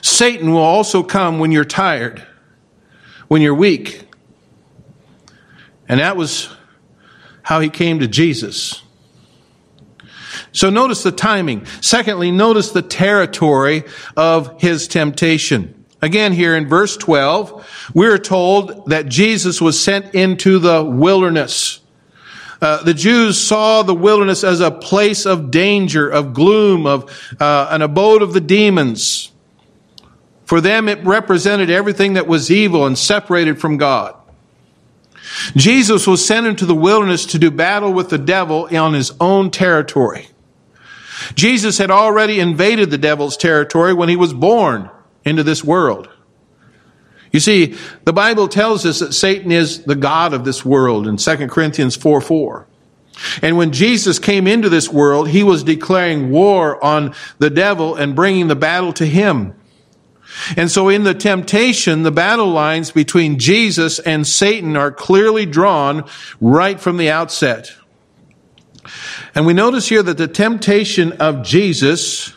Satan 0.00 0.50
will 0.50 0.62
also 0.62 1.02
come 1.02 1.40
when 1.40 1.52
you're 1.52 1.62
tired, 1.66 2.26
when 3.28 3.42
you're 3.42 3.54
weak. 3.54 4.08
And 5.90 6.00
that 6.00 6.16
was 6.16 6.48
how 7.42 7.60
he 7.60 7.68
came 7.68 7.98
to 8.00 8.08
Jesus. 8.08 8.80
So 10.52 10.70
notice 10.70 11.02
the 11.02 11.12
timing. 11.12 11.66
Secondly, 11.80 12.30
notice 12.30 12.70
the 12.70 12.82
territory 12.82 13.84
of 14.16 14.60
his 14.60 14.88
temptation. 14.88 15.84
Again, 16.02 16.32
here 16.32 16.56
in 16.56 16.66
verse 16.66 16.96
12, 16.96 17.92
we're 17.94 18.18
told 18.18 18.88
that 18.88 19.08
Jesus 19.08 19.60
was 19.60 19.80
sent 19.80 20.14
into 20.14 20.58
the 20.58 20.82
wilderness. 20.82 21.80
Uh, 22.60 22.82
the 22.82 22.94
Jews 22.94 23.38
saw 23.38 23.82
the 23.82 23.94
wilderness 23.94 24.42
as 24.42 24.60
a 24.60 24.70
place 24.70 25.26
of 25.26 25.50
danger, 25.50 26.08
of 26.08 26.34
gloom, 26.34 26.86
of 26.86 27.34
uh, 27.38 27.68
an 27.70 27.82
abode 27.82 28.22
of 28.22 28.32
the 28.32 28.40
demons. 28.40 29.30
For 30.44 30.60
them, 30.60 30.88
it 30.88 31.04
represented 31.04 31.70
everything 31.70 32.14
that 32.14 32.26
was 32.26 32.50
evil 32.50 32.86
and 32.86 32.98
separated 32.98 33.60
from 33.60 33.76
God. 33.76 34.16
Jesus 35.54 36.06
was 36.06 36.26
sent 36.26 36.46
into 36.46 36.66
the 36.66 36.74
wilderness 36.74 37.24
to 37.26 37.38
do 37.38 37.50
battle 37.50 37.92
with 37.92 38.10
the 38.10 38.18
devil 38.18 38.68
on 38.76 38.94
his 38.94 39.12
own 39.20 39.50
territory. 39.50 40.28
Jesus 41.34 41.78
had 41.78 41.90
already 41.90 42.40
invaded 42.40 42.90
the 42.90 42.98
devil's 42.98 43.36
territory 43.36 43.94
when 43.94 44.08
he 44.08 44.16
was 44.16 44.32
born 44.32 44.90
into 45.24 45.42
this 45.42 45.62
world. 45.64 46.08
You 47.32 47.40
see, 47.40 47.76
the 48.04 48.12
Bible 48.12 48.48
tells 48.48 48.84
us 48.84 48.98
that 48.98 49.12
Satan 49.12 49.52
is 49.52 49.84
the 49.84 49.94
God 49.94 50.34
of 50.34 50.44
this 50.44 50.64
world 50.64 51.06
in 51.06 51.16
2 51.16 51.48
Corinthians 51.48 51.96
4 51.96 52.20
4. 52.20 52.66
And 53.42 53.56
when 53.56 53.72
Jesus 53.72 54.18
came 54.18 54.46
into 54.46 54.68
this 54.68 54.88
world, 54.88 55.28
he 55.28 55.42
was 55.42 55.62
declaring 55.62 56.30
war 56.30 56.82
on 56.82 57.14
the 57.38 57.50
devil 57.50 57.94
and 57.94 58.16
bringing 58.16 58.48
the 58.48 58.56
battle 58.56 58.92
to 58.94 59.06
him. 59.06 59.54
And 60.56 60.70
so 60.70 60.88
in 60.88 61.04
the 61.04 61.14
temptation, 61.14 62.02
the 62.02 62.12
battle 62.12 62.48
lines 62.48 62.90
between 62.90 63.38
Jesus 63.38 63.98
and 63.98 64.26
Satan 64.26 64.76
are 64.76 64.92
clearly 64.92 65.44
drawn 65.44 66.04
right 66.40 66.80
from 66.80 66.96
the 66.96 67.10
outset. 67.10 67.72
And 69.34 69.46
we 69.46 69.52
notice 69.52 69.88
here 69.88 70.02
that 70.02 70.18
the 70.18 70.28
temptation 70.28 71.12
of 71.12 71.42
Jesus 71.42 72.32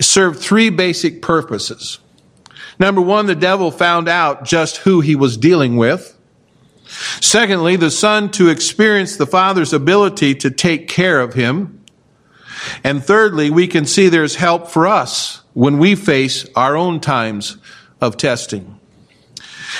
served 0.00 0.38
three 0.38 0.70
basic 0.70 1.22
purposes. 1.22 1.98
Number 2.78 3.00
one, 3.00 3.26
the 3.26 3.34
devil 3.34 3.70
found 3.70 4.08
out 4.08 4.44
just 4.44 4.78
who 4.78 5.00
he 5.00 5.14
was 5.14 5.36
dealing 5.36 5.76
with. 5.76 6.16
Secondly, 7.20 7.76
the 7.76 7.90
son 7.90 8.30
to 8.32 8.48
experience 8.48 9.16
the 9.16 9.26
father's 9.26 9.72
ability 9.72 10.34
to 10.36 10.50
take 10.50 10.88
care 10.88 11.20
of 11.20 11.34
him. 11.34 11.82
And 12.82 13.04
thirdly, 13.04 13.50
we 13.50 13.66
can 13.66 13.86
see 13.86 14.08
there's 14.08 14.36
help 14.36 14.68
for 14.68 14.86
us 14.86 15.42
when 15.54 15.78
we 15.78 15.94
face 15.94 16.46
our 16.56 16.76
own 16.76 17.00
times 17.00 17.58
of 18.00 18.16
testing. 18.16 18.78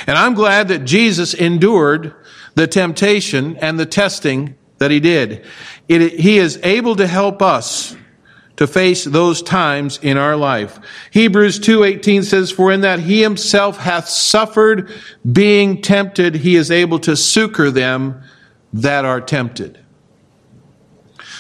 And 0.07 0.17
I'm 0.17 0.35
glad 0.35 0.69
that 0.69 0.85
Jesus 0.85 1.35
endured 1.35 2.15
the 2.55 2.67
temptation 2.67 3.57
and 3.57 3.79
the 3.79 3.87
testing 3.87 4.57
that 4.79 4.91
he 4.91 5.01
did. 5.01 5.45
It, 5.91 6.21
he 6.21 6.39
is 6.39 6.61
able 6.63 6.95
to 6.95 7.07
help 7.09 7.43
us 7.43 7.97
to 8.55 8.69
face 8.69 9.03
those 9.03 9.43
times 9.43 9.99
in 10.03 10.17
our 10.17 10.37
life. 10.37 10.79
Hebrews 11.11 11.59
2:18 11.59 12.23
says 12.23 12.53
for 12.53 12.71
in 12.71 12.83
that 12.83 13.01
he 13.01 13.23
himself 13.23 13.79
hath 13.79 14.09
suffered 14.09 14.89
being 15.31 15.83
tempted 15.83 16.37
he 16.37 16.55
is 16.55 16.71
able 16.71 17.01
to 17.01 17.17
succor 17.17 17.73
them 17.73 18.23
that 18.73 19.05
are 19.05 19.21
tempted. 19.21 19.81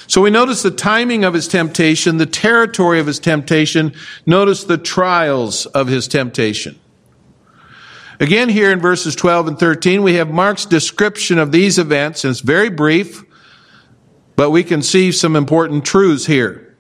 So 0.08 0.20
we 0.20 0.30
notice 0.30 0.62
the 0.62 0.72
timing 0.72 1.22
of 1.22 1.34
his 1.34 1.46
temptation, 1.46 2.16
the 2.16 2.26
territory 2.26 2.98
of 2.98 3.06
his 3.06 3.20
temptation, 3.20 3.92
notice 4.26 4.64
the 4.64 4.78
trials 4.78 5.66
of 5.66 5.86
his 5.86 6.08
temptation. 6.08 6.76
Again, 8.18 8.48
here 8.48 8.72
in 8.72 8.80
verses 8.80 9.14
12 9.14 9.46
and 9.46 9.58
13, 9.60 10.02
we 10.02 10.14
have 10.14 10.28
Mark's 10.28 10.66
description 10.66 11.38
of 11.38 11.52
these 11.52 11.78
events, 11.78 12.24
and 12.24 12.32
it's 12.32 12.40
very 12.40 12.68
brief, 12.68 13.24
but 14.40 14.52
we 14.52 14.64
can 14.64 14.80
see 14.80 15.12
some 15.12 15.36
important 15.36 15.84
truths 15.84 16.24
here. 16.24 16.74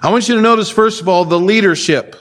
I 0.00 0.12
want 0.12 0.28
you 0.28 0.36
to 0.36 0.40
notice, 0.40 0.70
first 0.70 1.00
of 1.00 1.08
all, 1.08 1.24
the 1.24 1.40
leadership. 1.40 2.14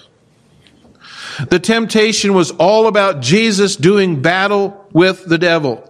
The 1.48 1.60
temptation 1.60 2.34
was 2.34 2.50
all 2.50 2.88
about 2.88 3.22
Jesus 3.22 3.75
doing 3.75 4.24
battle 4.24 4.88
with 4.91 5.25
the 5.25 5.38
devil. 5.38 5.88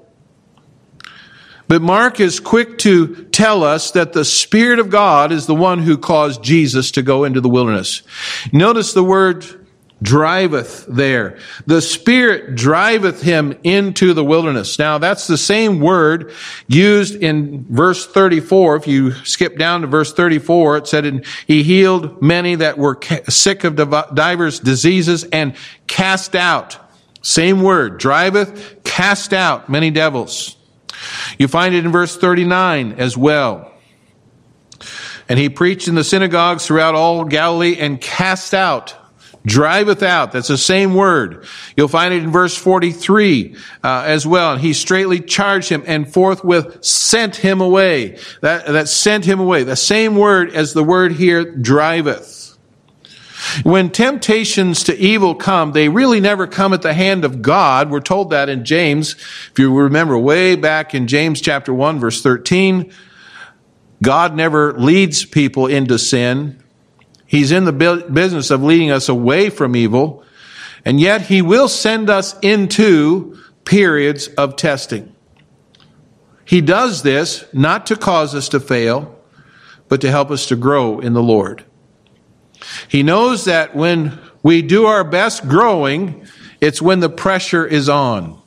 But 1.70 1.82
Mark 1.82 2.20
is 2.20 2.42
quick 2.42 2.80
to 2.80 3.24
tell 3.32 3.64
us 3.64 3.92
that 3.92 4.12
the 4.12 4.26
Spirit 4.26 4.80
of 4.80 4.90
God 4.90 5.32
is 5.32 5.46
the 5.46 5.56
one 5.56 5.80
who 5.80 5.98
caused 5.98 6.44
Jesus 6.44 6.92
to 6.92 7.02
go 7.02 7.24
into 7.24 7.40
the 7.40 7.48
wilderness. 7.48 8.02
Notice 8.52 8.92
the 8.92 9.06
word 9.06 9.46
driveth 10.02 10.86
there. 10.88 11.38
The 11.66 11.82
Spirit 11.82 12.56
driveth 12.56 13.22
him 13.22 13.58
into 13.64 14.14
the 14.14 14.24
wilderness. 14.24 14.80
Now 14.80 14.98
that's 14.98 15.28
the 15.28 15.38
same 15.38 15.80
word 15.80 16.34
used 16.68 17.16
in 17.16 17.66
verse 17.70 18.08
34. 18.08 18.78
If 18.78 18.88
you 18.88 19.12
skip 19.26 19.58
down 19.58 19.82
to 19.82 19.88
verse 19.88 20.14
34, 20.14 20.78
it 20.78 20.88
said, 20.88 21.26
He 21.46 21.64
healed 21.64 22.22
many 22.22 22.56
that 22.56 22.78
were 22.78 23.00
sick 23.30 23.64
of 23.64 23.76
divers 23.76 24.60
diseases 24.60 25.24
and 25.26 25.56
cast 25.88 26.36
out. 26.36 26.78
Same 27.22 27.62
word, 27.62 28.00
driveth, 28.00 28.84
cast 28.84 29.34
out 29.34 29.70
many 29.70 29.92
devils. 29.92 30.56
You 31.38 31.48
find 31.48 31.76
it 31.76 31.86
in 31.86 31.92
verse 31.92 32.18
39 32.18 32.94
as 32.94 33.16
well. 33.16 33.72
And 35.30 35.38
he 35.40 35.50
preached 35.50 35.88
in 35.88 35.96
the 35.96 36.04
synagogues 36.04 36.66
throughout 36.66 36.96
all 36.96 37.24
Galilee 37.24 37.78
and 37.80 38.02
cast 38.02 38.54
out 38.54 38.96
driveth 39.46 40.04
out. 40.04 40.32
That's 40.32 40.48
the 40.48 40.58
same 40.58 40.94
word. 40.94 41.46
You'll 41.76 41.88
find 41.88 42.14
it 42.14 42.24
in 42.24 42.32
verse 42.32 42.56
43 42.56 43.56
uh, 43.84 44.04
as 44.06 44.28
well. 44.28 44.54
And 44.54 44.62
he 44.62 44.74
straightly 44.74 45.20
charged 45.20 45.70
him 45.70 45.84
and 45.88 46.12
forthwith 46.12 46.84
sent 46.84 47.38
him 47.38 47.62
away. 47.62 48.18
That, 48.42 48.68
that 48.68 48.88
sent 48.88 49.26
him 49.26 49.40
away. 49.40 49.64
The 49.64 49.76
same 49.76 50.16
word 50.16 50.54
as 50.54 50.74
the 50.74 50.84
word 50.84 51.14
here, 51.14 51.44
driveth. 51.44 52.42
When 53.64 53.90
temptations 53.90 54.84
to 54.84 54.96
evil 54.96 55.34
come, 55.34 55.72
they 55.72 55.90
really 55.90 56.20
never 56.20 56.46
come 56.46 56.74
at 56.74 56.84
the 56.84 56.94
hand 56.94 57.26
of 57.26 57.42
God. 57.42 57.90
We're 57.90 58.00
told 58.00 58.30
that 58.30 58.50
in 58.50 58.66
James. 58.66 59.14
If 59.14 59.54
you 59.58 59.76
remember 59.76 60.18
way 60.18 60.56
back 60.56 60.94
in 60.94 61.08
James 61.08 61.42
chapter 61.42 61.74
1 61.74 62.00
verse 62.00 62.22
13, 62.22 62.94
God 64.04 64.36
never 64.36 64.74
leads 64.74 65.26
people 65.26 65.66
into 65.66 65.98
sin. 65.98 66.61
He's 67.32 67.54
in 67.54 67.64
the 67.64 67.72
business 68.12 68.52
of 68.52 68.62
leading 68.62 68.92
us 68.92 69.08
away 69.08 69.50
from 69.50 69.74
evil, 69.74 70.26
and 70.84 71.00
yet 71.00 71.22
He 71.22 71.42
will 71.42 71.70
send 71.70 72.10
us 72.10 72.38
into 72.42 73.40
periods 73.64 74.28
of 74.28 74.58
testing. 74.58 75.16
He 76.44 76.60
does 76.60 77.04
this 77.04 77.46
not 77.54 77.86
to 77.86 77.96
cause 77.96 78.36
us 78.36 78.50
to 78.50 78.60
fail, 78.60 79.18
but 79.88 80.02
to 80.02 80.12
help 80.12 80.30
us 80.30 80.48
to 80.48 80.58
grow 80.58 81.00
in 81.00 81.14
the 81.14 81.24
Lord. 81.24 81.64
He 82.90 83.02
knows 83.02 83.46
that 83.46 83.78
when 83.78 84.20
we 84.44 84.62
do 84.62 84.86
our 84.86 85.06
best 85.06 85.48
growing, 85.48 86.28
it's 86.60 86.82
when 86.82 87.00
the 87.00 87.10
pressure 87.10 87.66
is 87.66 87.88
on. 87.88 88.41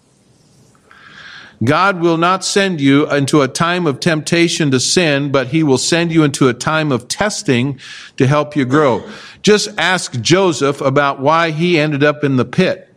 God 1.65 2.01
will 2.01 2.17
not 2.17 2.45
send 2.45 2.81
you 2.81 3.11
into 3.11 3.43
a 3.43 3.49
time 3.49 3.87
of 3.87 4.01
temptation 4.01 4.71
to 4.71 4.81
sin, 4.81 5.33
but 5.33 5.49
he 5.49 5.63
will 5.63 5.79
send 5.79 6.13
you 6.13 6.25
into 6.25 6.49
a 6.49 6.55
time 6.55 6.93
of 6.93 7.09
testing 7.09 7.79
to 8.17 8.27
help 8.27 8.57
you 8.57 8.65
grow. 8.65 9.09
Just 9.43 9.69
ask 9.79 10.21
Joseph 10.21 10.81
about 10.81 11.21
why 11.21 11.51
he 11.51 11.79
ended 11.79 12.03
up 12.03 12.25
in 12.25 12.37
the 12.37 12.45
pit 12.45 12.93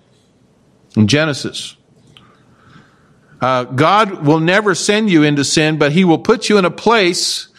in 0.96 1.08
Genesis. 1.08 1.76
Uh, 3.40 3.66
God 3.66 4.26
will 4.26 4.40
never 4.40 4.74
send 4.74 5.10
you 5.12 5.24
into 5.24 5.44
sin, 5.44 5.78
but 5.78 5.92
he 5.92 6.04
will 6.04 6.18
put 6.18 6.50
you 6.50 6.58
in 6.58 6.66
a 6.66 6.72
place 6.72 7.50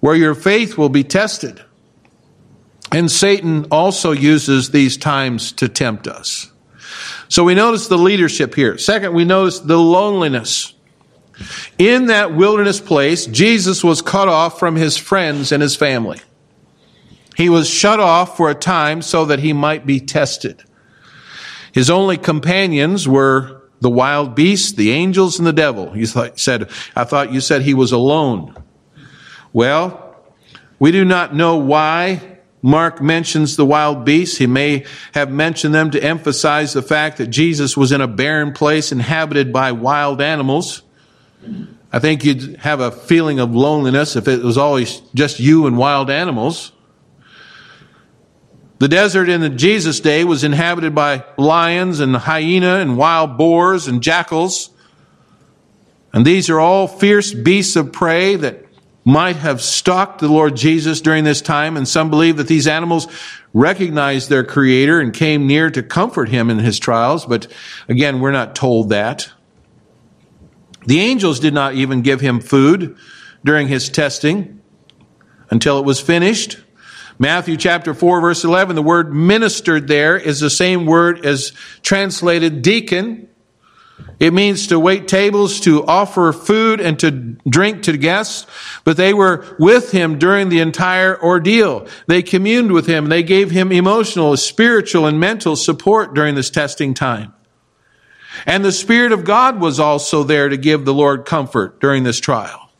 where 0.00 0.14
your 0.14 0.34
faith 0.34 0.78
will 0.78 0.88
be 0.88 1.04
tested. 1.04 1.62
And 2.90 3.10
Satan 3.10 3.66
also 3.70 4.12
uses 4.12 4.70
these 4.70 4.96
times 4.96 5.52
to 5.52 5.68
tempt 5.68 6.08
us. 6.08 6.47
So 7.28 7.44
we 7.44 7.54
notice 7.54 7.88
the 7.88 7.98
leadership 7.98 8.54
here. 8.54 8.78
Second, 8.78 9.14
we 9.14 9.24
notice 9.24 9.60
the 9.60 9.78
loneliness. 9.78 10.74
In 11.78 12.06
that 12.06 12.34
wilderness 12.34 12.80
place, 12.80 13.26
Jesus 13.26 13.84
was 13.84 14.02
cut 14.02 14.28
off 14.28 14.58
from 14.58 14.76
his 14.76 14.96
friends 14.96 15.52
and 15.52 15.62
his 15.62 15.76
family. 15.76 16.20
He 17.36 17.48
was 17.48 17.70
shut 17.70 18.00
off 18.00 18.36
for 18.36 18.50
a 18.50 18.54
time 18.54 19.02
so 19.02 19.26
that 19.26 19.38
he 19.38 19.52
might 19.52 19.86
be 19.86 20.00
tested. 20.00 20.64
His 21.72 21.90
only 21.90 22.16
companions 22.16 23.06
were 23.06 23.62
the 23.80 23.90
wild 23.90 24.34
beasts, 24.34 24.72
the 24.72 24.90
angels, 24.90 25.38
and 25.38 25.46
the 25.46 25.52
devil. 25.52 25.92
He 25.92 26.04
said, 26.06 26.68
I 26.96 27.04
thought 27.04 27.32
you 27.32 27.40
said 27.40 27.62
he 27.62 27.74
was 27.74 27.92
alone. 27.92 28.56
Well, 29.52 30.16
we 30.80 30.90
do 30.90 31.04
not 31.04 31.34
know 31.34 31.56
why 31.58 32.37
Mark 32.60 33.00
mentions 33.00 33.56
the 33.56 33.64
wild 33.64 34.04
beasts. 34.04 34.38
He 34.38 34.46
may 34.46 34.84
have 35.12 35.30
mentioned 35.30 35.74
them 35.74 35.90
to 35.92 36.02
emphasize 36.02 36.72
the 36.72 36.82
fact 36.82 37.18
that 37.18 37.28
Jesus 37.28 37.76
was 37.76 37.92
in 37.92 38.00
a 38.00 38.08
barren 38.08 38.52
place 38.52 38.90
inhabited 38.90 39.52
by 39.52 39.72
wild 39.72 40.20
animals. 40.20 40.82
I 41.92 42.00
think 42.00 42.24
you'd 42.24 42.56
have 42.56 42.80
a 42.80 42.90
feeling 42.90 43.38
of 43.38 43.54
loneliness 43.54 44.16
if 44.16 44.28
it 44.28 44.42
was 44.42 44.58
always 44.58 45.00
just 45.14 45.40
you 45.40 45.66
and 45.66 45.78
wild 45.78 46.10
animals. 46.10 46.72
The 48.78 48.88
desert 48.88 49.28
in 49.28 49.40
the 49.40 49.48
Jesus 49.48 49.98
day 49.98 50.24
was 50.24 50.44
inhabited 50.44 50.94
by 50.94 51.24
lions 51.36 52.00
and 52.00 52.14
hyena 52.14 52.76
and 52.76 52.96
wild 52.96 53.36
boars 53.36 53.88
and 53.88 54.02
jackals. 54.02 54.70
And 56.12 56.24
these 56.24 56.48
are 56.50 56.60
all 56.60 56.86
fierce 56.86 57.32
beasts 57.32 57.76
of 57.76 57.92
prey 57.92 58.36
that 58.36 58.67
might 59.08 59.36
have 59.36 59.62
stalked 59.62 60.18
the 60.18 60.28
Lord 60.28 60.54
Jesus 60.54 61.00
during 61.00 61.24
this 61.24 61.40
time, 61.40 61.78
and 61.78 61.88
some 61.88 62.10
believe 62.10 62.36
that 62.36 62.46
these 62.46 62.66
animals 62.66 63.08
recognized 63.54 64.28
their 64.28 64.44
creator 64.44 65.00
and 65.00 65.14
came 65.14 65.46
near 65.46 65.70
to 65.70 65.82
comfort 65.82 66.28
him 66.28 66.50
in 66.50 66.58
his 66.58 66.78
trials, 66.78 67.24
but 67.24 67.46
again, 67.88 68.20
we're 68.20 68.32
not 68.32 68.54
told 68.54 68.90
that. 68.90 69.32
The 70.86 71.00
angels 71.00 71.40
did 71.40 71.54
not 71.54 71.72
even 71.72 72.02
give 72.02 72.20
him 72.20 72.38
food 72.40 72.98
during 73.42 73.66
his 73.66 73.88
testing 73.88 74.60
until 75.48 75.78
it 75.78 75.86
was 75.86 76.02
finished. 76.02 76.58
Matthew 77.18 77.56
chapter 77.56 77.94
4 77.94 78.20
verse 78.20 78.44
11, 78.44 78.76
the 78.76 78.82
word 78.82 79.14
ministered 79.14 79.88
there 79.88 80.18
is 80.18 80.40
the 80.40 80.50
same 80.50 80.84
word 80.84 81.24
as 81.24 81.52
translated 81.80 82.60
deacon 82.60 83.27
it 84.18 84.32
means 84.32 84.66
to 84.66 84.80
wait 84.80 85.06
tables, 85.06 85.60
to 85.60 85.86
offer 85.86 86.32
food 86.32 86.80
and 86.80 86.98
to 86.98 87.10
drink 87.48 87.84
to 87.84 87.96
guests, 87.96 88.46
but 88.82 88.96
they 88.96 89.14
were 89.14 89.44
with 89.58 89.92
him 89.92 90.18
during 90.18 90.48
the 90.48 90.58
entire 90.58 91.22
ordeal. 91.22 91.86
They 92.08 92.22
communed 92.22 92.72
with 92.72 92.86
him. 92.86 93.06
They 93.06 93.22
gave 93.22 93.52
him 93.52 93.70
emotional, 93.70 94.36
spiritual, 94.36 95.06
and 95.06 95.20
mental 95.20 95.54
support 95.54 96.14
during 96.14 96.34
this 96.34 96.50
testing 96.50 96.94
time. 96.94 97.32
And 98.44 98.64
the 98.64 98.72
Spirit 98.72 99.12
of 99.12 99.24
God 99.24 99.60
was 99.60 99.78
also 99.78 100.24
there 100.24 100.48
to 100.48 100.56
give 100.56 100.84
the 100.84 100.94
Lord 100.94 101.24
comfort 101.24 101.80
during 101.80 102.02
this 102.02 102.20
trial. 102.20 102.70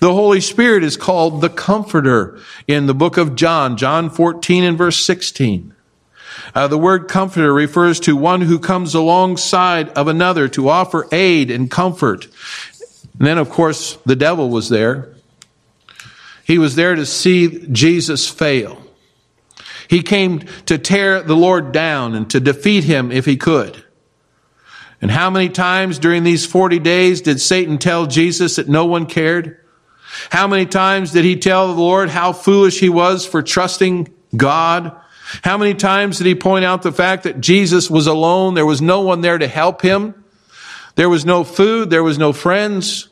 The 0.00 0.12
Holy 0.12 0.40
Spirit 0.40 0.84
is 0.84 0.96
called 0.96 1.40
the 1.40 1.48
Comforter 1.48 2.38
in 2.66 2.86
the 2.86 2.94
book 2.94 3.16
of 3.16 3.36
John, 3.36 3.76
John 3.76 4.10
14 4.10 4.64
and 4.64 4.76
verse 4.76 5.04
16. 5.04 5.74
Uh, 6.54 6.68
the 6.68 6.78
word 6.78 7.08
comforter 7.08 7.52
refers 7.52 8.00
to 8.00 8.16
one 8.16 8.42
who 8.42 8.58
comes 8.58 8.94
alongside 8.94 9.88
of 9.90 10.08
another 10.08 10.48
to 10.48 10.68
offer 10.68 11.06
aid 11.12 11.50
and 11.50 11.70
comfort. 11.70 12.26
And 13.18 13.26
then, 13.26 13.38
of 13.38 13.50
course, 13.50 13.96
the 14.04 14.16
devil 14.16 14.50
was 14.50 14.68
there. 14.68 15.14
He 16.44 16.58
was 16.58 16.74
there 16.74 16.94
to 16.94 17.06
see 17.06 17.66
Jesus 17.68 18.28
fail. 18.28 18.82
He 19.88 20.02
came 20.02 20.40
to 20.66 20.78
tear 20.78 21.22
the 21.22 21.36
Lord 21.36 21.72
down 21.72 22.14
and 22.14 22.28
to 22.30 22.40
defeat 22.40 22.84
him 22.84 23.12
if 23.12 23.26
he 23.26 23.36
could. 23.36 23.84
And 25.00 25.10
how 25.10 25.30
many 25.30 25.48
times 25.48 25.98
during 25.98 26.22
these 26.22 26.46
40 26.46 26.78
days 26.78 27.20
did 27.20 27.40
Satan 27.40 27.78
tell 27.78 28.06
Jesus 28.06 28.56
that 28.56 28.68
no 28.68 28.86
one 28.86 29.06
cared? 29.06 29.58
How 30.30 30.46
many 30.46 30.66
times 30.66 31.12
did 31.12 31.24
he 31.24 31.36
tell 31.36 31.68
the 31.68 31.80
Lord 31.80 32.08
how 32.08 32.32
foolish 32.32 32.78
he 32.78 32.88
was 32.88 33.26
for 33.26 33.42
trusting 33.42 34.12
God? 34.36 34.98
How 35.42 35.56
many 35.56 35.74
times 35.74 36.18
did 36.18 36.26
he 36.26 36.34
point 36.34 36.64
out 36.64 36.82
the 36.82 36.92
fact 36.92 37.24
that 37.24 37.40
Jesus 37.40 37.90
was 37.90 38.06
alone? 38.06 38.54
There 38.54 38.66
was 38.66 38.82
no 38.82 39.00
one 39.00 39.22
there 39.22 39.38
to 39.38 39.48
help 39.48 39.82
him. 39.82 40.24
There 40.94 41.08
was 41.08 41.24
no 41.24 41.42
food. 41.42 41.90
There 41.90 42.02
was 42.02 42.18
no 42.18 42.32
friends. 42.32 43.08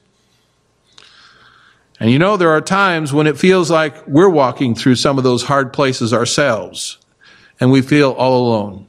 And 1.99 2.11
you 2.11 2.19
know, 2.19 2.37
there 2.37 2.51
are 2.51 2.61
times 2.61 3.13
when 3.13 3.27
it 3.27 3.39
feels 3.39 3.71
like 3.71 4.07
we're 4.07 4.29
walking 4.29 4.75
through 4.75 4.97
some 4.97 5.19
of 5.19 5.25
those 5.25 5.43
hard 5.45 5.73
places 5.73 6.13
ourselves 6.13 6.99
and 7.61 7.71
we 7.71 7.83
feel 7.83 8.13
all 8.13 8.49
alone. 8.49 8.89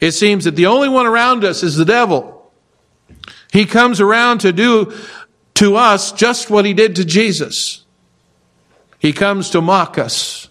It 0.00 0.12
seems 0.12 0.44
that 0.44 0.56
the 0.56 0.66
only 0.66 0.90
one 0.90 1.06
around 1.06 1.44
us 1.44 1.62
is 1.62 1.76
the 1.76 1.84
devil. 1.86 2.52
He 3.52 3.64
comes 3.64 4.00
around 4.00 4.40
to 4.40 4.52
do 4.52 4.92
to 5.54 5.76
us 5.76 6.12
just 6.12 6.50
what 6.50 6.66
he 6.66 6.74
did 6.74 6.96
to 6.96 7.04
Jesus. 7.04 7.84
He 8.98 9.12
comes 9.12 9.50
to 9.50 9.60
mock 9.60 9.96
us, 9.96 10.48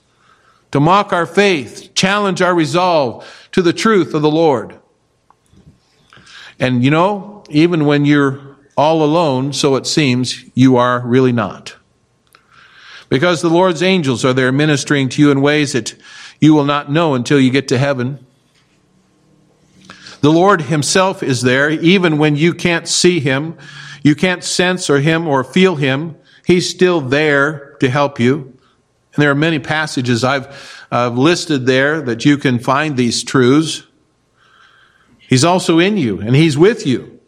to 0.74 0.80
mock 0.80 1.14
our 1.14 1.28
faith, 1.28 1.92
challenge 1.94 2.42
our 2.42 2.56
resolve 2.56 3.48
to 3.52 3.62
the 3.62 3.72
truth 3.72 4.16
of 4.16 4.24
the 4.24 4.32
Lord. 4.32 4.76
And 6.60 6.84
you 6.84 6.90
know, 6.90 7.44
even 7.52 7.86
when 7.86 8.06
you're 8.06 8.58
all 8.76 9.04
alone, 9.04 9.54
so 9.54 9.76
it 9.76 9.86
seems, 9.86 10.44
you 10.56 10.78
are 10.78 11.00
really 11.02 11.32
not. 11.32 11.76
Because 13.08 13.44
the 13.44 13.52
Lord's 13.52 13.84
angels 13.84 14.26
are 14.26 14.34
there 14.34 14.52
ministering 14.52 15.10
to 15.10 15.22
you 15.22 15.30
in 15.30 15.42
ways 15.42 15.74
that 15.74 15.94
you 16.42 16.56
will 16.56 16.66
not 16.66 16.92
know 16.92 17.14
until 17.14 17.40
you 17.40 17.52
get 17.52 17.68
to 17.68 17.78
heaven. 17.78 18.26
The 20.22 20.32
Lord 20.32 20.64
Himself 20.64 21.22
is 21.22 21.44
there, 21.44 21.70
even 21.70 22.18
when 22.18 22.36
you 22.36 22.52
can't 22.56 22.88
see 22.88 23.20
Him, 23.20 23.60
you 24.02 24.16
can't 24.16 24.44
sense 24.44 24.90
or 24.90 25.02
Him 25.02 25.28
or 25.28 25.44
feel 25.44 25.76
Him. 25.76 26.18
He's 26.48 26.68
still 26.68 27.00
there 27.00 27.78
to 27.80 27.92
help 27.92 28.20
you. 28.20 28.53
And 29.14 29.22
there 29.22 29.30
are 29.30 29.36
many 29.36 29.60
passages 29.60 30.24
I've 30.24 30.84
uh, 30.92 31.10
listed 31.10 31.66
there 31.66 32.02
that 32.02 32.26
you 32.26 32.38
can 32.38 32.60
find 32.60 32.98
these 32.98 33.24
truths. 33.24 33.84
He's 35.20 35.44
also 35.44 35.80
in 35.80 35.98
you 35.98 36.20
and 36.20 36.36
He's 36.36 36.58
with 36.58 36.88
you. 36.88 37.20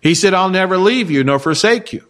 He 0.00 0.14
said, 0.14 0.34
I'll 0.34 0.50
never 0.50 0.78
leave 0.78 1.10
you 1.10 1.24
nor 1.24 1.38
forsake 1.38 1.92
you. 1.92 2.06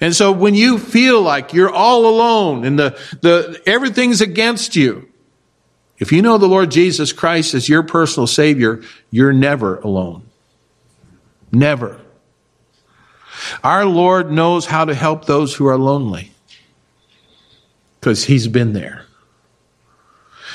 And 0.00 0.14
so 0.14 0.32
when 0.32 0.54
you 0.54 0.78
feel 0.78 1.22
like 1.22 1.52
you're 1.52 1.70
all 1.70 2.06
alone 2.06 2.64
and 2.64 2.76
the, 2.76 2.98
the, 3.20 3.62
everything's 3.66 4.20
against 4.20 4.74
you, 4.74 5.08
if 5.98 6.10
you 6.10 6.20
know 6.20 6.38
the 6.38 6.48
Lord 6.48 6.72
Jesus 6.72 7.12
Christ 7.12 7.54
as 7.54 7.68
your 7.68 7.84
personal 7.84 8.26
Savior, 8.26 8.82
you're 9.12 9.32
never 9.32 9.78
alone. 9.78 10.28
Never. 11.52 12.00
Our 13.62 13.84
Lord 13.84 14.32
knows 14.32 14.66
how 14.66 14.84
to 14.84 14.94
help 14.94 15.26
those 15.26 15.54
who 15.54 15.66
are 15.66 15.78
lonely 15.78 16.31
because 18.02 18.24
He's 18.24 18.48
been 18.48 18.72
there. 18.72 19.06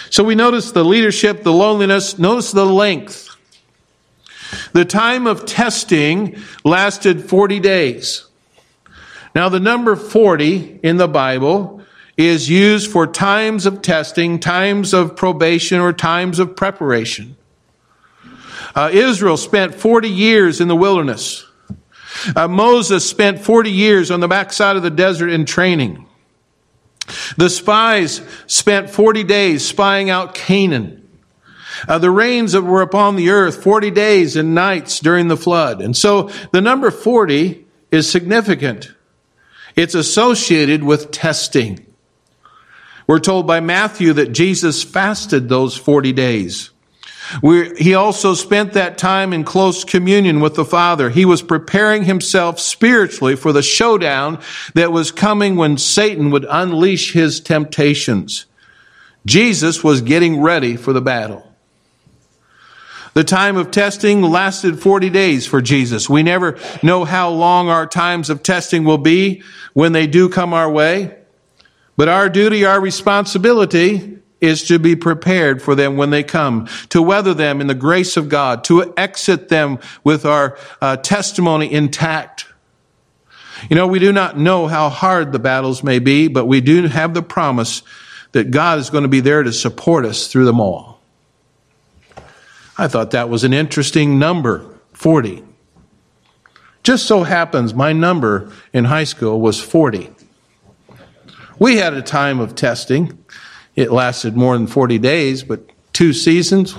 So 0.09 0.21
we 0.21 0.35
notice 0.35 0.73
the 0.73 0.83
leadership, 0.83 1.43
the 1.43 1.53
loneliness, 1.53 2.19
notice 2.19 2.51
the 2.51 2.65
length. 2.65 3.35
The 4.73 4.83
time 4.83 5.27
of 5.27 5.45
testing 5.45 6.41
lasted 6.65 7.29
40 7.29 7.61
days. 7.61 8.25
Now, 9.33 9.47
the 9.47 9.61
number 9.61 9.95
40 9.95 10.81
in 10.83 10.97
the 10.97 11.07
Bible 11.07 11.81
is 12.17 12.49
used 12.49 12.91
for 12.91 13.07
times 13.07 13.65
of 13.65 13.81
testing, 13.81 14.39
times 14.39 14.93
of 14.93 15.15
probation, 15.15 15.79
or 15.79 15.93
times 15.93 16.39
of 16.39 16.55
preparation. 16.55 17.37
Uh, 18.75 18.89
Israel 18.91 19.37
spent 19.37 19.73
40 19.73 20.09
years 20.09 20.59
in 20.59 20.67
the 20.67 20.75
wilderness. 20.75 21.45
Uh, 22.35 22.47
Moses 22.49 23.07
spent 23.07 23.39
40 23.39 23.71
years 23.71 24.11
on 24.11 24.19
the 24.19 24.27
backside 24.27 24.75
of 24.75 24.83
the 24.83 24.89
desert 24.89 25.29
in 25.29 25.45
training. 25.45 26.06
The 27.37 27.49
spies 27.49 28.21
spent 28.47 28.89
40 28.89 29.23
days 29.23 29.65
spying 29.65 30.09
out 30.09 30.35
Canaan. 30.35 31.07
Uh, 31.87 31.99
the 31.99 32.11
rains 32.11 32.53
that 32.53 32.63
were 32.63 32.81
upon 32.81 33.15
the 33.15 33.29
earth 33.29 33.61
40 33.63 33.91
days 33.91 34.35
and 34.35 34.55
nights 34.55 34.99
during 34.99 35.27
the 35.27 35.37
flood. 35.37 35.81
And 35.81 35.95
so 35.95 36.29
the 36.51 36.61
number 36.61 36.89
40 36.91 37.65
is 37.91 38.09
significant. 38.09 38.91
It's 39.75 39.93
associated 39.93 40.83
with 40.83 41.11
testing. 41.11 41.85
We're 43.05 43.19
told 43.19 43.47
by 43.47 43.59
Matthew 43.59 44.13
that 44.13 44.33
Jesus 44.33 44.83
fasted 44.83 45.47
those 45.47 45.77
40 45.77 46.13
days. 46.13 46.71
We, 47.41 47.75
he 47.77 47.93
also 47.93 48.33
spent 48.33 48.73
that 48.73 48.97
time 48.97 49.33
in 49.33 49.43
close 49.43 49.83
communion 49.83 50.39
with 50.39 50.55
the 50.55 50.65
Father. 50.65 51.09
He 51.09 51.25
was 51.25 51.41
preparing 51.41 52.03
himself 52.03 52.59
spiritually 52.59 53.35
for 53.35 53.51
the 53.51 53.61
showdown 53.61 54.41
that 54.73 54.91
was 54.91 55.11
coming 55.11 55.55
when 55.55 55.77
Satan 55.77 56.31
would 56.31 56.45
unleash 56.49 57.13
his 57.13 57.39
temptations. 57.39 58.45
Jesus 59.25 59.83
was 59.83 60.01
getting 60.01 60.41
ready 60.41 60.77
for 60.77 60.93
the 60.93 61.01
battle. 61.01 61.43
The 63.13 63.23
time 63.23 63.57
of 63.57 63.71
testing 63.71 64.21
lasted 64.21 64.79
40 64.79 65.09
days 65.09 65.47
for 65.47 65.59
Jesus. 65.59 66.07
We 66.07 66.21
never 66.21 66.57
know 66.83 67.03
how 67.03 67.29
long 67.31 67.67
our 67.67 67.87
times 67.87 68.29
of 68.29 68.43
testing 68.43 68.83
will 68.83 68.99
be 68.99 69.41
when 69.73 69.91
they 69.91 70.05
do 70.05 70.29
come 70.29 70.53
our 70.53 70.69
way. 70.69 71.17
But 71.95 72.09
our 72.09 72.29
duty, 72.29 72.63
our 72.63 72.79
responsibility 72.79 74.19
is 74.39 74.67
to 74.67 74.79
be 74.79 74.95
prepared 74.95 75.61
for 75.61 75.75
them 75.75 75.97
when 75.97 76.09
they 76.09 76.23
come, 76.23 76.67
to 76.89 77.01
weather 77.01 77.33
them 77.33 77.59
in 77.61 77.67
the 77.67 77.75
grace 77.75 78.17
of 78.17 78.29
God, 78.29 78.63
to 78.65 78.93
exit 78.95 79.49
them 79.49 79.79
with 80.03 80.25
our 80.25 80.57
uh, 80.81 80.97
testimony 80.97 81.71
intact. 81.71 82.45
You 83.69 83.75
know, 83.75 83.87
we 83.87 83.99
do 83.99 84.11
not 84.11 84.37
know 84.37 84.67
how 84.67 84.89
hard 84.89 85.31
the 85.31 85.39
battles 85.39 85.83
may 85.83 85.99
be, 85.99 86.27
but 86.27 86.45
we 86.45 86.61
do 86.61 86.87
have 86.87 87.13
the 87.13 87.23
promise 87.23 87.81
that 88.33 88.51
God 88.51 88.79
is 88.79 88.89
going 88.89 89.03
to 89.03 89.07
be 89.07 89.19
there 89.19 89.41
to 89.41 89.51
support 89.51 90.05
us 90.05 90.27
through 90.27 90.45
them 90.45 90.59
all. 90.59 91.01
I 92.77 92.87
thought 92.87 93.11
that 93.11 93.29
was 93.29 93.43
an 93.43 93.53
interesting 93.53 94.19
number, 94.19 94.63
40. 94.93 95.43
Just 96.83 97.07
so 97.07 97.23
happens 97.23 97.73
my 97.73 97.91
number 97.91 98.51
in 98.71 98.85
high 98.85 99.03
school 99.03 99.41
was 99.41 99.59
40. 99.59 100.11
We 101.59 101.77
had 101.77 101.93
a 101.93 102.03
time 102.03 102.39
of 102.39 102.53
testing. 102.53 103.25
It 103.77 103.91
lasted 103.91 104.35
more 104.35 104.57
than 104.57 104.65
40 104.65 104.97
days, 104.97 105.43
but 105.43 105.69
two 105.93 106.11
seasons, 106.11 106.75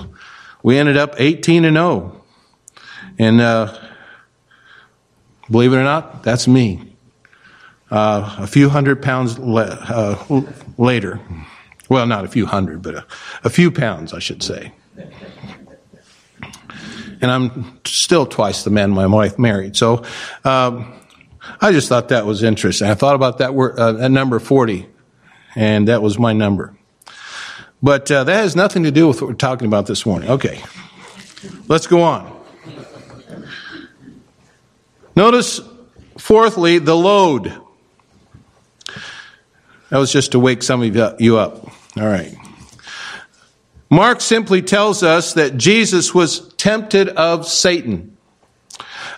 we 0.61 0.77
ended 0.77 0.97
up 0.97 1.15
18 1.17 1.63
and 1.63 1.77
0. 1.77 2.21
And 3.17 3.39
uh, 3.39 3.73
believe 5.49 5.71
it 5.71 5.77
or 5.77 5.83
not, 5.83 6.23
that's 6.23 6.45
me. 6.45 6.93
Uh, 7.89 8.35
a 8.39 8.47
few 8.47 8.67
hundred 8.67 9.01
pounds 9.01 9.39
le- 9.39 9.63
uh, 9.63 10.41
later. 10.77 11.21
Well, 11.87 12.05
not 12.05 12.25
a 12.25 12.27
few 12.27 12.45
hundred, 12.45 12.81
but 12.81 12.95
a, 12.95 13.05
a 13.45 13.49
few 13.49 13.71
pounds, 13.71 14.13
I 14.13 14.19
should 14.19 14.43
say. 14.43 14.73
And 17.21 17.31
I'm 17.31 17.79
still 17.85 18.25
twice 18.25 18.63
the 18.63 18.71
man 18.71 18.91
my 18.91 19.07
wife 19.07 19.39
married. 19.39 19.77
So, 19.77 20.03
um, 20.43 20.93
I 21.61 21.71
just 21.71 21.87
thought 21.87 22.09
that 22.09 22.25
was 22.25 22.43
interesting. 22.43 22.89
I 22.89 22.93
thought 22.93 23.15
about 23.15 23.37
that 23.37 23.53
word, 23.53 23.79
uh, 23.79 23.93
that 23.93 24.09
number 24.09 24.39
40, 24.39 24.85
and 25.55 25.87
that 25.87 26.01
was 26.01 26.19
my 26.19 26.33
number. 26.33 26.75
But 27.81 28.11
uh, 28.11 28.25
that 28.25 28.35
has 28.35 28.55
nothing 28.55 28.83
to 28.83 28.91
do 28.91 29.07
with 29.07 29.21
what 29.21 29.29
we're 29.29 29.35
talking 29.35 29.67
about 29.67 29.85
this 29.85 30.05
morning. 30.05 30.29
Okay, 30.29 30.61
let's 31.67 31.87
go 31.87 32.01
on. 32.01 32.37
Notice, 35.15 35.61
fourthly, 36.17 36.79
the 36.79 36.95
load. 36.95 37.53
That 39.89 39.97
was 39.97 40.11
just 40.11 40.33
to 40.33 40.39
wake 40.39 40.61
some 40.61 40.83
of 40.83 41.21
you 41.21 41.37
up. 41.37 41.71
All 41.97 42.07
right. 42.07 42.35
Mark 43.89 44.21
simply 44.21 44.61
tells 44.61 45.01
us 45.01 45.33
that 45.33 45.57
Jesus 45.57 46.13
was 46.13 46.53
tempted 46.55 47.09
of 47.09 47.47
Satan. 47.47 48.15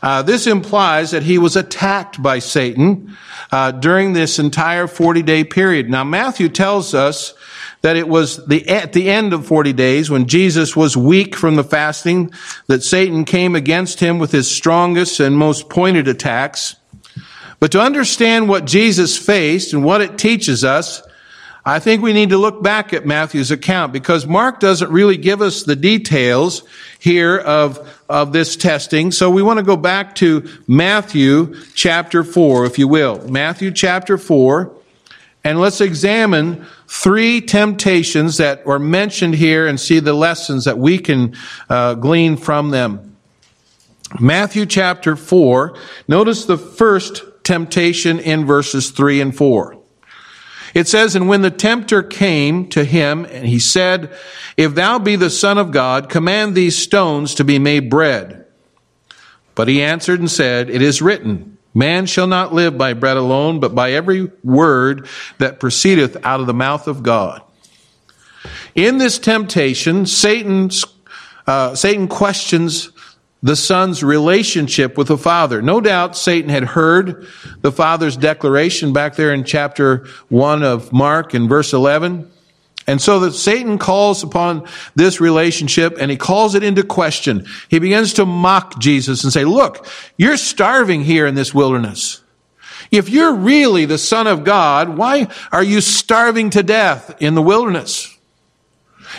Uh, 0.02 0.22
this 0.22 0.48
implies 0.48 1.12
that 1.12 1.24
he 1.24 1.38
was 1.38 1.56
attacked 1.56 2.24
by 2.24 2.40
Satan 2.40 3.18
uh, 3.52 3.72
during 3.72 4.14
this 4.14 4.40
entire 4.40 4.88
40 4.88 5.22
day 5.24 5.44
period. 5.44 5.90
Now, 5.90 6.04
Matthew 6.04 6.48
tells 6.48 6.94
us 6.94 7.34
that 7.82 7.98
it 7.98 8.08
was 8.08 8.46
the, 8.46 8.68
at 8.70 8.94
the 8.94 9.10
end 9.10 9.34
of 9.34 9.46
40 9.46 9.74
days 9.74 10.10
when 10.10 10.28
Jesus 10.28 10.76
was 10.76 10.96
weak 10.96 11.36
from 11.36 11.56
the 11.56 11.64
fasting 11.64 12.32
that 12.68 12.84
Satan 12.84 13.26
came 13.26 13.56
against 13.56 14.00
him 14.00 14.20
with 14.20 14.32
his 14.32 14.50
strongest 14.50 15.20
and 15.20 15.38
most 15.38 15.70
pointed 15.70 16.08
attacks. 16.08 16.76
But 17.60 17.72
to 17.74 17.82
understand 17.82 18.50
what 18.50 18.66
Jesus 18.66 19.18
faced 19.18 19.74
and 19.74 19.84
what 19.84 20.02
it 20.02 20.18
teaches 20.18 20.64
us, 20.64 21.02
I 21.64 21.78
think 21.78 22.02
we 22.02 22.14
need 22.14 22.30
to 22.30 22.38
look 22.38 22.64
back 22.64 22.92
at 22.92 23.06
Matthew's 23.06 23.52
account 23.52 23.94
because 23.94 24.26
Mark 24.26 24.60
doesn't 24.60 24.92
really 24.92 25.18
give 25.18 25.44
us 25.44 25.62
the 25.62 25.76
details 25.76 26.64
here 26.98 27.38
of, 27.38 28.04
of 28.10 28.34
this 28.34 28.56
testing. 28.56 29.12
So 29.12 29.30
we 29.30 29.44
want 29.44 29.60
to 29.60 29.66
go 29.66 29.78
back 29.78 30.16
to 30.16 30.50
Matthew 30.68 31.56
chapter 31.76 32.24
4, 32.24 32.66
if 32.66 32.80
you 32.80 32.88
will. 32.88 33.28
Matthew 33.30 33.72
chapter 33.72 34.18
4. 34.18 34.76
And 35.44 35.60
let's 35.60 35.82
examine 35.82 36.66
three 36.88 37.42
temptations 37.42 38.38
that 38.38 38.66
are 38.68 38.80
mentioned 38.80 39.36
here 39.36 39.66
and 39.66 39.80
see 39.80 40.00
the 40.00 40.14
lessons 40.14 40.66
that 40.66 40.78
we 40.78 41.00
can 41.00 41.36
uh, 41.70 41.96
glean 41.96 42.38
from 42.38 42.70
them. 42.70 43.18
Matthew 44.20 44.66
chapter 44.66 45.16
4. 45.16 45.76
Notice 46.08 46.46
the 46.46 46.58
first 46.58 47.24
temptation 47.44 48.20
in 48.20 48.46
verses 48.46 48.92
3 48.92 49.22
and 49.22 49.36
4. 49.36 49.78
It 50.74 50.88
says, 50.88 51.16
And 51.16 51.28
when 51.28 51.42
the 51.42 51.52
tempter 51.52 52.04
came 52.04 52.68
to 52.70 52.84
him, 52.84 53.26
and 53.26 53.46
he 53.46 53.60
said, 53.60 54.16
If 54.58 54.76
thou 54.76 55.00
be 55.00 55.16
the 55.16 55.30
Son 55.30 55.58
of 55.58 55.72
God, 55.72 56.10
command 56.10 56.56
these 56.56 56.78
stones 56.78 57.36
to 57.36 57.44
be 57.44 57.60
made 57.60 57.90
bread. 57.90 58.46
But 59.56 59.68
he 59.68 59.82
answered 59.82 60.20
and 60.20 60.32
said, 60.32 60.70
It 60.70 60.82
is 60.82 61.02
written, 61.02 61.58
Man 61.74 62.06
shall 62.06 62.28
not 62.28 62.54
live 62.54 62.78
by 62.78 62.94
bread 62.94 63.18
alone, 63.18 63.60
but 63.60 63.74
by 63.74 63.94
every 63.94 64.32
word 64.44 65.08
that 65.38 65.60
proceedeth 65.60 66.18
out 66.26 66.40
of 66.40 66.48
the 66.48 66.54
mouth 66.54 66.88
of 66.88 67.04
God. 67.04 67.42
In 68.76 68.98
this 68.98 69.20
temptation, 69.20 70.06
Satan's, 70.06 70.86
uh, 71.48 71.76
Satan 71.76 72.08
questions 72.08 72.90
the 73.44 73.56
son's 73.56 74.04
relationship 74.04 74.98
with 74.98 75.08
the 75.08 75.18
father. 75.18 75.62
No 75.62 75.82
doubt 75.82 76.16
Satan 76.16 76.50
had 76.50 76.64
heard 76.64 77.28
the 77.62 77.72
father's 77.72 78.16
declaration 78.16 78.94
back 78.94 79.16
there 79.16 79.34
in 79.34 79.44
chapter 79.44 80.06
1 80.30 80.64
of 80.64 80.94
Mark 80.94 81.34
in 81.34 81.48
verse 81.48 81.74
11. 81.74 82.31
And 82.88 83.02
so 83.02 83.20
that 83.22 83.34
Satan 83.34 83.78
calls 83.78 84.24
upon 84.24 84.68
this 84.96 85.22
relationship 85.22 85.98
and 86.00 86.10
he 86.10 86.18
calls 86.18 86.56
it 86.56 86.64
into 86.64 86.84
question. 86.84 87.46
He 87.70 87.80
begins 87.80 88.14
to 88.14 88.26
mock 88.26 88.80
Jesus 88.80 89.24
and 89.24 89.32
say, 89.32 89.46
look, 89.46 89.88
you're 90.18 90.38
starving 90.38 91.04
here 91.04 91.28
in 91.28 91.36
this 91.36 91.54
wilderness. 91.54 92.22
If 92.90 93.10
you're 93.10 93.36
really 93.36 93.86
the 93.86 93.98
son 93.98 94.28
of 94.28 94.44
God, 94.44 94.98
why 94.98 95.28
are 95.52 95.64
you 95.64 95.80
starving 95.80 96.50
to 96.52 96.64
death 96.64 97.22
in 97.22 97.36
the 97.36 97.42
wilderness? 97.42 98.18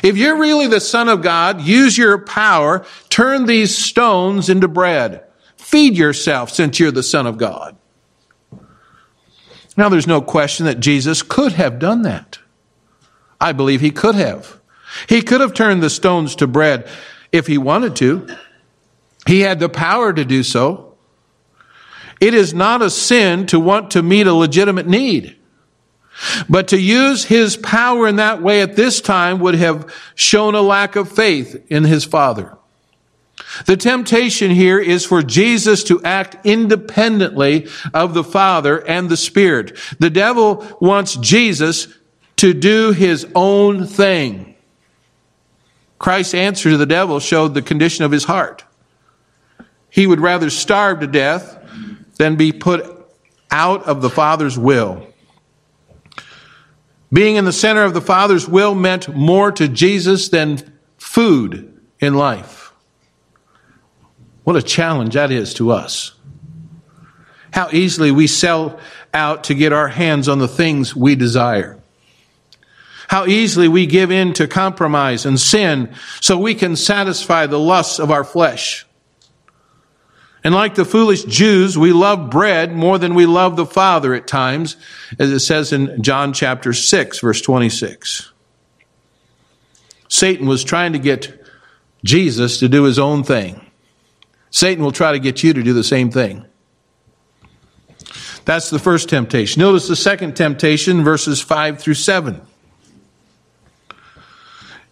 If 0.02 0.16
you're 0.16 0.38
really 0.38 0.68
the 0.68 0.80
Son 0.80 1.08
of 1.08 1.22
God, 1.22 1.60
use 1.60 1.98
your 1.98 2.18
power, 2.18 2.84
turn 3.08 3.46
these 3.46 3.76
stones 3.76 4.48
into 4.48 4.68
bread. 4.68 5.24
Feed 5.56 5.96
yourself 5.96 6.50
since 6.50 6.80
you're 6.80 6.90
the 6.90 7.02
Son 7.02 7.26
of 7.26 7.36
God. 7.36 7.76
Now, 9.76 9.88
there's 9.88 10.06
no 10.06 10.20
question 10.20 10.66
that 10.66 10.80
Jesus 10.80 11.22
could 11.22 11.52
have 11.52 11.78
done 11.78 12.02
that. 12.02 12.38
I 13.42 13.52
believe 13.52 13.80
he 13.80 13.90
could 13.90 14.14
have. 14.14 14.60
He 15.08 15.20
could 15.20 15.40
have 15.40 15.52
turned 15.52 15.82
the 15.82 15.90
stones 15.90 16.36
to 16.36 16.46
bread 16.46 16.88
if 17.32 17.48
he 17.48 17.58
wanted 17.58 17.96
to. 17.96 18.28
He 19.26 19.40
had 19.40 19.58
the 19.58 19.68
power 19.68 20.12
to 20.12 20.24
do 20.24 20.44
so. 20.44 20.94
It 22.20 22.34
is 22.34 22.54
not 22.54 22.82
a 22.82 22.90
sin 22.90 23.46
to 23.46 23.58
want 23.58 23.90
to 23.92 24.02
meet 24.02 24.28
a 24.28 24.32
legitimate 24.32 24.86
need. 24.86 25.36
But 26.48 26.68
to 26.68 26.78
use 26.78 27.24
his 27.24 27.56
power 27.56 28.06
in 28.06 28.16
that 28.16 28.40
way 28.40 28.62
at 28.62 28.76
this 28.76 29.00
time 29.00 29.40
would 29.40 29.56
have 29.56 29.92
shown 30.14 30.54
a 30.54 30.60
lack 30.60 30.94
of 30.94 31.10
faith 31.10 31.66
in 31.68 31.82
his 31.82 32.04
Father. 32.04 32.56
The 33.66 33.76
temptation 33.76 34.52
here 34.52 34.78
is 34.78 35.04
for 35.04 35.20
Jesus 35.20 35.82
to 35.84 36.00
act 36.04 36.46
independently 36.46 37.66
of 37.92 38.14
the 38.14 38.22
Father 38.22 38.86
and 38.86 39.08
the 39.08 39.16
Spirit. 39.16 39.76
The 39.98 40.10
devil 40.10 40.64
wants 40.80 41.16
Jesus 41.16 41.88
to 42.42 42.52
do 42.52 42.90
his 42.90 43.24
own 43.36 43.86
thing. 43.86 44.56
Christ's 46.00 46.34
answer 46.34 46.70
to 46.70 46.76
the 46.76 46.86
devil 46.86 47.20
showed 47.20 47.54
the 47.54 47.62
condition 47.62 48.04
of 48.04 48.10
his 48.10 48.24
heart. 48.24 48.64
He 49.88 50.08
would 50.08 50.18
rather 50.18 50.50
starve 50.50 50.98
to 50.98 51.06
death 51.06 51.56
than 52.18 52.34
be 52.34 52.50
put 52.50 52.84
out 53.52 53.84
of 53.84 54.02
the 54.02 54.10
Father's 54.10 54.58
will. 54.58 55.06
Being 57.12 57.36
in 57.36 57.44
the 57.44 57.52
center 57.52 57.84
of 57.84 57.94
the 57.94 58.00
Father's 58.00 58.48
will 58.48 58.74
meant 58.74 59.14
more 59.14 59.52
to 59.52 59.68
Jesus 59.68 60.28
than 60.28 60.72
food 60.98 61.80
in 62.00 62.14
life. 62.14 62.72
What 64.42 64.56
a 64.56 64.62
challenge 64.62 65.14
that 65.14 65.30
is 65.30 65.54
to 65.54 65.70
us. 65.70 66.12
How 67.52 67.68
easily 67.70 68.10
we 68.10 68.26
sell 68.26 68.80
out 69.14 69.44
to 69.44 69.54
get 69.54 69.72
our 69.72 69.86
hands 69.86 70.28
on 70.28 70.40
the 70.40 70.48
things 70.48 70.96
we 70.96 71.14
desire. 71.14 71.78
How 73.12 73.26
easily 73.26 73.68
we 73.68 73.84
give 73.84 74.10
in 74.10 74.32
to 74.32 74.48
compromise 74.48 75.26
and 75.26 75.38
sin 75.38 75.94
so 76.22 76.38
we 76.38 76.54
can 76.54 76.76
satisfy 76.76 77.44
the 77.44 77.58
lusts 77.58 77.98
of 77.98 78.10
our 78.10 78.24
flesh. 78.24 78.86
And 80.42 80.54
like 80.54 80.76
the 80.76 80.86
foolish 80.86 81.24
Jews, 81.24 81.76
we 81.76 81.92
love 81.92 82.30
bread 82.30 82.72
more 82.72 82.96
than 82.96 83.14
we 83.14 83.26
love 83.26 83.56
the 83.56 83.66
Father 83.66 84.14
at 84.14 84.26
times, 84.26 84.78
as 85.18 85.30
it 85.30 85.40
says 85.40 85.74
in 85.74 86.02
John 86.02 86.32
chapter 86.32 86.72
6, 86.72 87.20
verse 87.20 87.42
26. 87.42 88.32
Satan 90.08 90.46
was 90.46 90.64
trying 90.64 90.94
to 90.94 90.98
get 90.98 91.38
Jesus 92.02 92.60
to 92.60 92.68
do 92.70 92.84
his 92.84 92.98
own 92.98 93.24
thing. 93.24 93.60
Satan 94.50 94.82
will 94.82 94.90
try 94.90 95.12
to 95.12 95.18
get 95.18 95.42
you 95.42 95.52
to 95.52 95.62
do 95.62 95.74
the 95.74 95.84
same 95.84 96.10
thing. 96.10 96.46
That's 98.46 98.70
the 98.70 98.78
first 98.78 99.10
temptation. 99.10 99.60
Notice 99.60 99.86
the 99.86 99.96
second 99.96 100.34
temptation, 100.34 101.04
verses 101.04 101.42
5 101.42 101.78
through 101.78 101.92
7. 101.92 102.46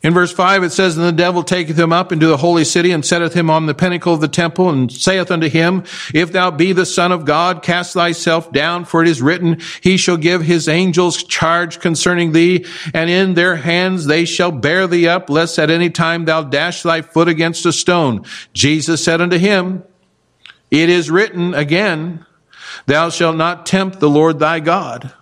In 0.03 0.15
verse 0.15 0.33
5 0.33 0.63
it 0.63 0.71
says, 0.71 0.97
And 0.97 1.07
the 1.07 1.13
devil 1.13 1.43
taketh 1.43 1.79
him 1.79 1.93
up 1.93 2.11
into 2.11 2.27
the 2.27 2.39
holy 2.39 2.65
city, 2.65 2.91
and 2.91 3.05
setteth 3.05 3.35
him 3.35 3.51
on 3.51 3.67
the 3.67 3.75
pinnacle 3.75 4.15
of 4.15 4.23
the 4.23 4.29
temple, 4.29 4.71
and 4.71 4.91
saith 4.91 5.31
unto 5.31 5.49
him, 5.49 5.85
If 6.15 6.33
thou 6.33 6.51
be 6.51 6.73
the 6.73 6.87
Son 6.87 7.13
of 7.13 7.27
God, 7.27 7.63
cast 7.63 7.93
thyself 7.93 8.51
down, 8.51 8.87
for 8.87 9.03
it 9.03 9.09
is 9.09 9.21
written, 9.21 9.61
He 9.83 9.99
shall 9.99 10.17
give 10.17 10.43
his 10.43 10.69
angels 10.69 11.23
charge 11.23 11.81
concerning 11.81 12.33
thee, 12.33 12.65
and 12.95 13.11
in 13.11 13.35
their 13.35 13.57
hands 13.57 14.07
they 14.07 14.25
shall 14.25 14.53
bear 14.53 14.87
thee 14.87 15.07
up, 15.07 15.29
lest 15.29 15.59
at 15.59 15.71
any 15.71 15.91
time 15.91 16.25
thou 16.25 16.43
dash 16.43 16.83
thy 16.83 17.03
foot 17.03 17.29
against 17.29 17.67
a 17.67 17.73
stone. 17.73 18.25
Jesus 18.55 19.05
said 19.05 19.21
unto 19.21 19.37
him, 19.37 19.85
It 20.71 20.89
is 20.89 21.11
written 21.11 21.53
again, 21.53 22.25
Thou 22.87 23.11
shalt 23.11 23.37
not 23.37 23.67
tempt 23.67 24.01
the 24.01 24.09
Lord 24.09 24.39
thy 24.39 24.61
God. 24.61 25.13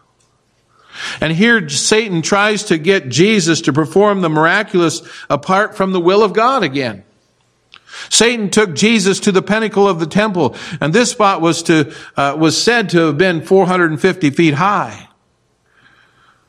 And 1.20 1.32
here 1.32 1.68
Satan 1.68 2.22
tries 2.22 2.64
to 2.64 2.78
get 2.78 3.08
Jesus 3.08 3.60
to 3.62 3.72
perform 3.72 4.20
the 4.20 4.28
miraculous 4.28 5.02
apart 5.28 5.76
from 5.76 5.92
the 5.92 6.00
will 6.00 6.22
of 6.22 6.32
God 6.32 6.62
again. 6.62 7.04
Satan 8.10 8.50
took 8.50 8.74
Jesus 8.74 9.20
to 9.20 9.32
the 9.32 9.42
pinnacle 9.42 9.88
of 9.88 9.98
the 9.98 10.06
temple, 10.06 10.56
and 10.80 10.92
this 10.92 11.10
spot 11.10 11.40
was 11.40 11.62
to 11.64 11.92
uh, 12.16 12.36
was 12.38 12.60
said 12.60 12.90
to 12.90 12.98
have 13.06 13.18
been 13.18 13.42
450 13.42 14.30
feet 14.30 14.54
high. 14.54 15.08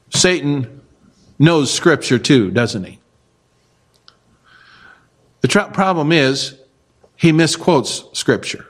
Satan 0.10 0.82
knows 1.38 1.74
Scripture 1.74 2.20
too, 2.20 2.52
doesn't 2.52 2.84
he? 2.84 3.00
The 5.42 5.48
tr- 5.48 5.60
problem 5.72 6.12
is 6.12 6.60
he 7.16 7.32
misquotes 7.32 8.04
Scripture. 8.14 8.69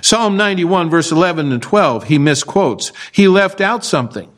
Psalm 0.00 0.36
91 0.36 0.90
verse 0.90 1.12
11 1.12 1.52
and 1.52 1.62
12, 1.62 2.04
he 2.04 2.18
misquotes. 2.18 2.92
He 3.12 3.28
left 3.28 3.60
out 3.60 3.84
something. 3.84 4.30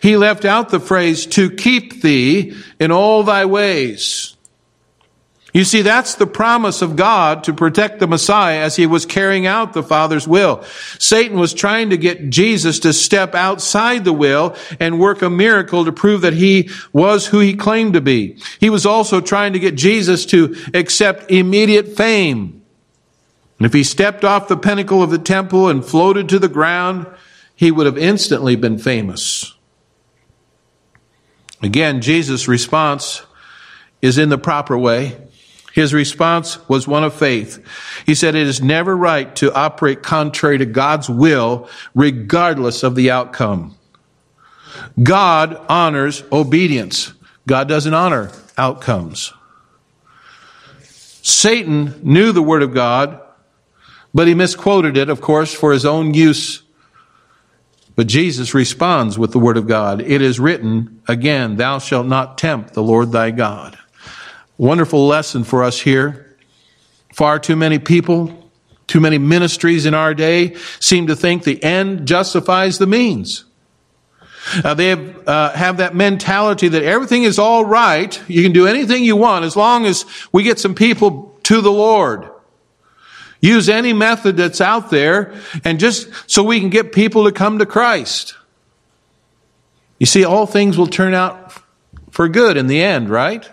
He 0.00 0.16
left 0.16 0.44
out 0.44 0.68
the 0.68 0.80
phrase, 0.80 1.26
to 1.26 1.50
keep 1.50 2.02
thee 2.02 2.54
in 2.78 2.92
all 2.92 3.22
thy 3.22 3.44
ways. 3.46 4.36
You 5.54 5.64
see, 5.64 5.82
that's 5.82 6.14
the 6.14 6.26
promise 6.26 6.80
of 6.80 6.96
God 6.96 7.44
to 7.44 7.52
protect 7.52 7.98
the 7.98 8.06
Messiah 8.06 8.60
as 8.60 8.76
he 8.76 8.86
was 8.86 9.04
carrying 9.04 9.46
out 9.46 9.74
the 9.74 9.82
Father's 9.82 10.26
will. 10.26 10.62
Satan 10.98 11.38
was 11.38 11.52
trying 11.52 11.90
to 11.90 11.98
get 11.98 12.30
Jesus 12.30 12.80
to 12.80 12.92
step 12.94 13.34
outside 13.34 14.04
the 14.04 14.14
will 14.14 14.56
and 14.80 14.98
work 14.98 15.20
a 15.20 15.28
miracle 15.28 15.84
to 15.84 15.92
prove 15.92 16.22
that 16.22 16.32
he 16.32 16.70
was 16.94 17.26
who 17.26 17.40
he 17.40 17.54
claimed 17.54 17.92
to 17.94 18.00
be. 18.00 18.38
He 18.60 18.70
was 18.70 18.86
also 18.86 19.20
trying 19.20 19.52
to 19.52 19.58
get 19.58 19.74
Jesus 19.74 20.24
to 20.26 20.56
accept 20.72 21.30
immediate 21.30 21.88
fame 21.88 22.61
and 23.62 23.66
if 23.68 23.72
he 23.72 23.84
stepped 23.84 24.24
off 24.24 24.48
the 24.48 24.56
pinnacle 24.56 25.04
of 25.04 25.10
the 25.10 25.18
temple 25.18 25.68
and 25.68 25.84
floated 25.84 26.28
to 26.30 26.40
the 26.40 26.48
ground, 26.48 27.06
he 27.54 27.70
would 27.70 27.86
have 27.86 27.96
instantly 27.96 28.56
been 28.56 28.76
famous. 28.76 29.54
Again, 31.62 32.00
Jesus' 32.00 32.48
response 32.48 33.22
is 34.00 34.18
in 34.18 34.30
the 34.30 34.36
proper 34.36 34.76
way. 34.76 35.16
His 35.72 35.94
response 35.94 36.68
was 36.68 36.88
one 36.88 37.04
of 37.04 37.14
faith. 37.14 37.64
He 38.04 38.16
said, 38.16 38.34
It 38.34 38.48
is 38.48 38.60
never 38.60 38.96
right 38.96 39.32
to 39.36 39.54
operate 39.54 40.02
contrary 40.02 40.58
to 40.58 40.66
God's 40.66 41.08
will, 41.08 41.70
regardless 41.94 42.82
of 42.82 42.96
the 42.96 43.12
outcome. 43.12 43.76
God 45.00 45.54
honors 45.68 46.24
obedience. 46.32 47.12
God 47.46 47.68
doesn't 47.68 47.94
honor 47.94 48.32
outcomes. 48.58 49.32
Satan 50.80 52.00
knew 52.02 52.32
the 52.32 52.42
Word 52.42 52.64
of 52.64 52.74
God 52.74 53.21
but 54.14 54.28
he 54.28 54.34
misquoted 54.34 54.96
it, 54.96 55.08
of 55.08 55.20
course, 55.20 55.52
for 55.52 55.72
his 55.72 55.84
own 55.84 56.14
use 56.14 56.62
But 57.94 58.06
Jesus 58.06 58.54
responds 58.54 59.18
with 59.18 59.32
the 59.32 59.38
word 59.38 59.56
of 59.56 59.66
God. 59.66 60.00
It 60.00 60.22
is 60.22 60.40
written, 60.40 61.02
again, 61.06 61.56
thou 61.56 61.78
shalt 61.78 62.06
not 62.06 62.38
tempt 62.38 62.72
the 62.74 62.82
Lord 62.82 63.12
thy 63.12 63.30
God. 63.30 63.78
Wonderful 64.56 65.06
lesson 65.06 65.44
for 65.44 65.62
us 65.62 65.80
here. 65.80 66.36
Far 67.14 67.38
too 67.38 67.56
many 67.56 67.78
people, 67.78 68.50
too 68.86 69.00
many 69.00 69.18
ministries 69.18 69.84
in 69.84 69.92
our 69.92 70.14
day 70.14 70.54
seem 70.80 71.08
to 71.08 71.16
think 71.16 71.44
the 71.44 71.62
end 71.62 72.06
justifies 72.06 72.78
the 72.78 72.86
means. 72.86 73.44
Uh, 74.64 74.74
they 74.74 74.88
have, 74.88 75.28
uh, 75.28 75.52
have 75.52 75.76
that 75.76 75.94
mentality 75.94 76.68
that 76.68 76.82
everything 76.82 77.24
is 77.24 77.38
all 77.38 77.64
right. 77.64 78.20
You 78.28 78.42
can 78.42 78.52
do 78.52 78.66
anything 78.66 79.04
you 79.04 79.16
want 79.16 79.44
as 79.44 79.54
long 79.54 79.84
as 79.86 80.04
we 80.32 80.42
get 80.42 80.58
some 80.58 80.74
people 80.74 81.38
to 81.44 81.60
the 81.60 81.70
Lord. 81.70 82.28
Use 83.42 83.68
any 83.68 83.92
method 83.92 84.36
that's 84.36 84.60
out 84.60 84.90
there 84.90 85.34
and 85.64 85.80
just 85.80 86.08
so 86.30 86.44
we 86.44 86.60
can 86.60 86.70
get 86.70 86.92
people 86.92 87.24
to 87.24 87.32
come 87.32 87.58
to 87.58 87.66
Christ. 87.66 88.36
You 89.98 90.06
see, 90.06 90.24
all 90.24 90.46
things 90.46 90.78
will 90.78 90.86
turn 90.86 91.12
out 91.12 91.52
for 92.10 92.28
good 92.28 92.56
in 92.56 92.68
the 92.68 92.82
end, 92.82 93.10
right? 93.10 93.48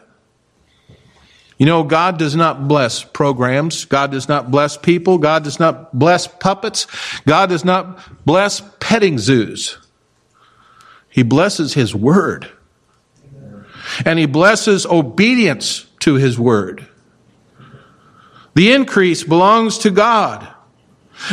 You 1.58 1.65
know, 1.65 1.84
God 1.84 2.19
does 2.19 2.36
not 2.36 2.67
bless 2.67 3.04
programs. 3.04 3.86
God 3.86 4.12
does 4.12 4.30
not 4.30 4.52
bless 4.52 4.78
people. 4.78 5.17
God 5.17 5.43
does 5.43 5.60
not 5.60 5.97
bless 5.97 6.28
puppets. 6.28 6.86
God 7.25 7.49
does 7.49 7.65
not 7.65 7.99
bless 8.25 8.62
petting 8.80 9.17
zoos. 9.17 9.78
He 11.10 11.23
blesses 11.23 11.73
His 11.73 11.95
Word. 11.95 12.49
And 14.06 14.19
He 14.19 14.28
blesses 14.28 14.86
obedience 14.86 15.86
to 16.02 16.13
His 16.15 16.39
Word. 16.39 16.88
The 18.60 18.74
increase 18.74 19.24
belongs 19.24 19.78
to 19.78 19.89
God. 19.89 20.45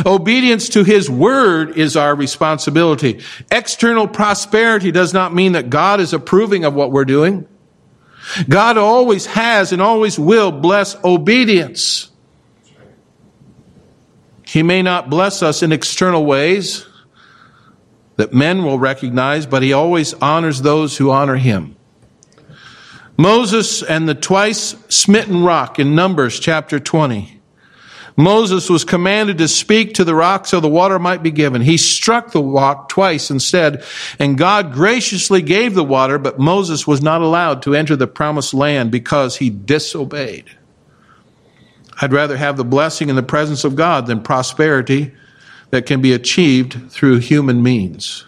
Obedience 0.05 0.69
to 0.69 0.85
His 0.85 1.09
Word 1.09 1.77
is 1.77 1.97
our 1.97 2.15
responsibility. 2.15 3.21
External 3.51 4.07
prosperity 4.07 4.91
does 4.91 5.13
not 5.13 5.33
mean 5.33 5.51
that 5.51 5.69
God 5.69 5.99
is 5.99 6.13
approving 6.13 6.63
of 6.63 6.73
what 6.73 6.93
we're 6.93 7.03
doing. 7.03 7.45
God 8.47 8.77
always 8.77 9.25
has 9.25 9.73
and 9.73 9.81
always 9.81 10.17
will 10.17 10.53
bless 10.53 10.95
obedience. 11.03 12.09
He 14.45 14.63
may 14.63 14.81
not 14.81 15.09
bless 15.09 15.43
us 15.43 15.61
in 15.61 15.73
external 15.73 16.25
ways 16.25 16.85
that 18.15 18.31
men 18.33 18.63
will 18.63 18.79
recognize, 18.79 19.45
but 19.45 19.63
He 19.63 19.73
always 19.73 20.13
honors 20.13 20.61
those 20.61 20.95
who 20.95 21.11
honor 21.11 21.35
Him. 21.35 21.76
Moses 23.17 23.81
and 23.81 24.07
the 24.07 24.15
twice 24.15 24.75
smitten 24.89 25.43
rock 25.43 25.79
in 25.79 25.95
Numbers 25.95 26.39
chapter 26.39 26.79
20. 26.79 27.33
Moses 28.15 28.69
was 28.69 28.83
commanded 28.83 29.37
to 29.39 29.47
speak 29.47 29.95
to 29.95 30.03
the 30.03 30.15
rock 30.15 30.47
so 30.47 30.59
the 30.59 30.67
water 30.67 30.97
might 30.97 31.21
be 31.21 31.29
given. 31.29 31.61
He 31.61 31.77
struck 31.77 32.31
the 32.31 32.41
rock 32.41 32.89
twice 32.89 33.29
instead, 33.29 33.83
and 34.17 34.37
God 34.37 34.73
graciously 34.73 35.41
gave 35.43 35.75
the 35.75 35.83
water, 35.83 36.17
but 36.17 36.39
Moses 36.39 36.87
was 36.87 37.01
not 37.01 37.21
allowed 37.21 37.61
to 37.63 37.75
enter 37.75 37.95
the 37.95 38.07
promised 38.07 38.55
land 38.55 38.91
because 38.91 39.37
he 39.37 39.51
disobeyed. 39.51 40.45
I'd 42.01 42.13
rather 42.13 42.37
have 42.37 42.57
the 42.57 42.63
blessing 42.63 43.09
in 43.09 43.15
the 43.15 43.23
presence 43.23 43.63
of 43.63 43.75
God 43.75 44.07
than 44.07 44.21
prosperity 44.21 45.11
that 45.69 45.85
can 45.85 46.01
be 46.01 46.13
achieved 46.13 46.91
through 46.91 47.17
human 47.17 47.61
means. 47.61 48.25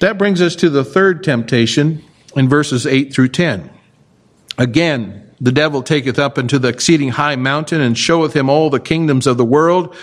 That 0.00 0.18
brings 0.18 0.42
us 0.42 0.56
to 0.56 0.68
the 0.68 0.84
third 0.84 1.22
temptation 1.22 2.02
in 2.36 2.48
verses 2.48 2.86
8 2.86 3.12
through 3.12 3.28
10. 3.28 3.70
Again, 4.58 5.24
the 5.40 5.52
devil 5.52 5.82
taketh 5.82 6.18
up 6.18 6.38
into 6.38 6.58
the 6.58 6.68
exceeding 6.68 7.10
high 7.10 7.36
mountain 7.36 7.80
and 7.80 7.98
showeth 7.98 8.34
him 8.34 8.48
all 8.48 8.70
the 8.70 8.80
kingdoms 8.80 9.26
of 9.26 9.36
the 9.36 9.44
world 9.44 9.94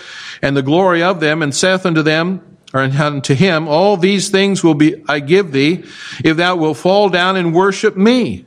and 0.42 0.56
the 0.56 0.62
glory 0.62 1.02
of 1.02 1.20
them 1.20 1.42
and 1.42 1.54
saith 1.54 1.86
unto 1.86 2.02
them, 2.02 2.40
or 2.74 2.80
unto 2.80 3.34
him, 3.34 3.68
all 3.68 3.96
these 3.96 4.30
things 4.30 4.64
will 4.64 4.74
be, 4.74 5.02
I 5.08 5.20
give 5.20 5.52
thee, 5.52 5.84
if 6.24 6.36
thou 6.36 6.56
wilt 6.56 6.78
fall 6.78 7.08
down 7.10 7.36
and 7.36 7.54
worship 7.54 7.96
me. 7.96 8.46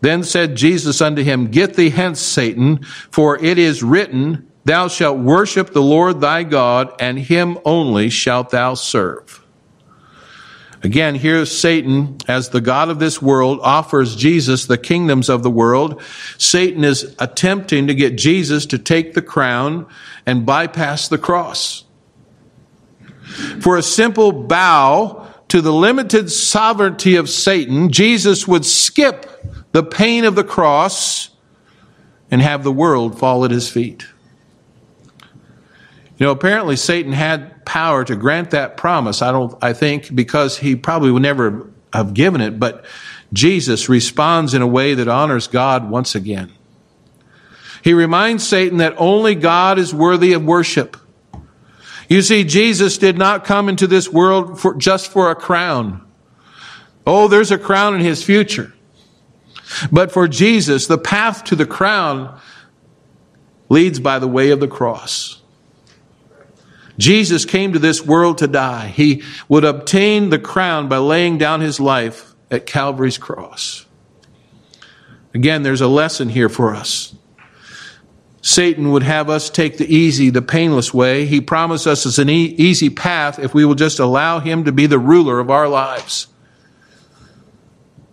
Then 0.00 0.22
said 0.22 0.56
Jesus 0.56 1.00
unto 1.00 1.22
him, 1.22 1.50
Get 1.50 1.74
thee 1.74 1.90
hence, 1.90 2.20
Satan, 2.20 2.84
for 3.10 3.42
it 3.42 3.58
is 3.58 3.82
written, 3.82 4.48
Thou 4.64 4.88
shalt 4.88 5.18
worship 5.18 5.70
the 5.70 5.82
Lord 5.82 6.20
thy 6.20 6.42
God, 6.42 6.92
and 7.00 7.18
him 7.18 7.58
only 7.64 8.10
shalt 8.10 8.50
thou 8.50 8.74
serve. 8.74 9.44
Again, 10.82 11.16
here 11.16 11.44
Satan, 11.44 12.18
as 12.28 12.50
the 12.50 12.60
God 12.60 12.88
of 12.88 13.00
this 13.00 13.20
world, 13.20 13.58
offers 13.62 14.14
Jesus 14.14 14.66
the 14.66 14.78
kingdoms 14.78 15.28
of 15.28 15.42
the 15.42 15.50
world. 15.50 16.00
Satan 16.38 16.84
is 16.84 17.16
attempting 17.18 17.88
to 17.88 17.94
get 17.94 18.16
Jesus 18.16 18.64
to 18.66 18.78
take 18.78 19.14
the 19.14 19.22
crown 19.22 19.86
and 20.24 20.46
bypass 20.46 21.08
the 21.08 21.18
cross. 21.18 21.84
For 23.60 23.76
a 23.76 23.82
simple 23.82 24.30
bow 24.30 25.26
to 25.48 25.60
the 25.60 25.72
limited 25.72 26.30
sovereignty 26.30 27.16
of 27.16 27.28
Satan, 27.28 27.90
Jesus 27.90 28.46
would 28.46 28.64
skip 28.64 29.26
the 29.72 29.82
pain 29.82 30.24
of 30.24 30.34
the 30.34 30.44
cross 30.44 31.30
and 32.30 32.40
have 32.40 32.62
the 32.62 32.72
world 32.72 33.18
fall 33.18 33.44
at 33.44 33.50
his 33.50 33.68
feet. 33.68 34.06
You 36.18 36.26
know, 36.26 36.32
apparently 36.32 36.74
Satan 36.76 37.12
had 37.12 37.64
power 37.64 38.04
to 38.04 38.16
grant 38.16 38.50
that 38.50 38.76
promise. 38.76 39.22
I 39.22 39.30
don't, 39.30 39.56
I 39.62 39.72
think 39.72 40.14
because 40.14 40.58
he 40.58 40.74
probably 40.74 41.12
would 41.12 41.22
never 41.22 41.70
have 41.92 42.12
given 42.12 42.40
it, 42.40 42.58
but 42.58 42.84
Jesus 43.32 43.88
responds 43.88 44.52
in 44.52 44.60
a 44.60 44.66
way 44.66 44.94
that 44.94 45.06
honors 45.06 45.46
God 45.46 45.88
once 45.88 46.14
again. 46.14 46.52
He 47.82 47.94
reminds 47.94 48.46
Satan 48.46 48.78
that 48.78 48.94
only 48.96 49.36
God 49.36 49.78
is 49.78 49.94
worthy 49.94 50.32
of 50.32 50.44
worship. 50.44 50.96
You 52.08 52.22
see, 52.22 52.42
Jesus 52.42 52.98
did 52.98 53.16
not 53.16 53.44
come 53.44 53.68
into 53.68 53.86
this 53.86 54.08
world 54.08 54.58
for, 54.58 54.74
just 54.74 55.12
for 55.12 55.30
a 55.30 55.36
crown. 55.36 56.04
Oh, 57.06 57.28
there's 57.28 57.52
a 57.52 57.58
crown 57.58 57.94
in 57.94 58.00
his 58.00 58.24
future. 58.24 58.74
But 59.92 60.10
for 60.10 60.26
Jesus, 60.26 60.86
the 60.86 60.98
path 60.98 61.44
to 61.44 61.56
the 61.56 61.66
crown 61.66 62.40
leads 63.68 64.00
by 64.00 64.18
the 64.18 64.26
way 64.26 64.50
of 64.50 64.60
the 64.60 64.68
cross. 64.68 65.37
Jesus 66.98 67.44
came 67.44 67.72
to 67.72 67.78
this 67.78 68.04
world 68.04 68.38
to 68.38 68.48
die. 68.48 68.88
He 68.88 69.22
would 69.48 69.64
obtain 69.64 70.30
the 70.30 70.38
crown 70.38 70.88
by 70.88 70.98
laying 70.98 71.38
down 71.38 71.60
his 71.60 71.78
life 71.78 72.34
at 72.50 72.66
Calvary's 72.66 73.18
cross. 73.18 73.86
Again, 75.32 75.62
there's 75.62 75.80
a 75.80 75.88
lesson 75.88 76.28
here 76.28 76.48
for 76.48 76.74
us. 76.74 77.14
Satan 78.40 78.92
would 78.92 79.02
have 79.02 79.28
us 79.30 79.50
take 79.50 79.76
the 79.76 79.94
easy, 79.94 80.30
the 80.30 80.42
painless 80.42 80.94
way. 80.94 81.26
He 81.26 81.40
promised 81.40 81.86
us 81.86 82.18
an 82.18 82.28
easy 82.30 82.90
path 82.90 83.38
if 83.38 83.54
we 83.54 83.64
will 83.64 83.74
just 83.74 83.98
allow 83.98 84.40
him 84.40 84.64
to 84.64 84.72
be 84.72 84.86
the 84.86 84.98
ruler 84.98 85.38
of 85.38 85.50
our 85.50 85.68
lives. 85.68 86.28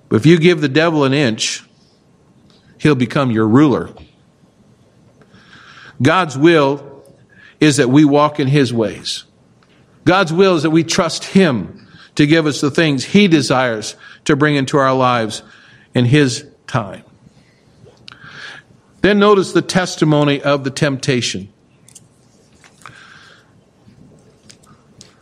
But 0.10 0.18
if 0.18 0.26
you 0.26 0.38
give 0.40 0.62
the 0.62 0.70
devil 0.70 1.04
an 1.04 1.14
inch, 1.14 1.64
he'll 2.80 2.96
become 2.96 3.32
your 3.32 3.48
ruler. 3.48 3.90
God's 6.02 6.38
will 6.38 6.95
is 7.60 7.78
that 7.78 7.90
we 7.90 8.06
walk 8.06 8.40
in 8.40 8.48
His 8.48 8.74
ways. 8.74 9.24
God's 10.04 10.34
will 10.34 10.56
is 10.56 10.64
that 10.64 10.70
we 10.70 10.84
trust 10.84 11.24
Him 11.26 11.88
to 12.16 12.28
give 12.28 12.46
us 12.46 12.62
the 12.62 12.72
things 12.72 13.04
He 13.06 13.28
desires 13.28 13.96
to 14.26 14.36
bring 14.36 14.56
into 14.56 14.78
our 14.78 14.94
lives 14.94 15.42
in 15.94 16.06
His 16.06 16.48
time. 16.68 17.04
Then 19.02 19.20
notice 19.20 19.52
the 19.52 19.62
testimony 19.62 20.42
of 20.42 20.64
the 20.64 20.72
temptation. 20.72 21.50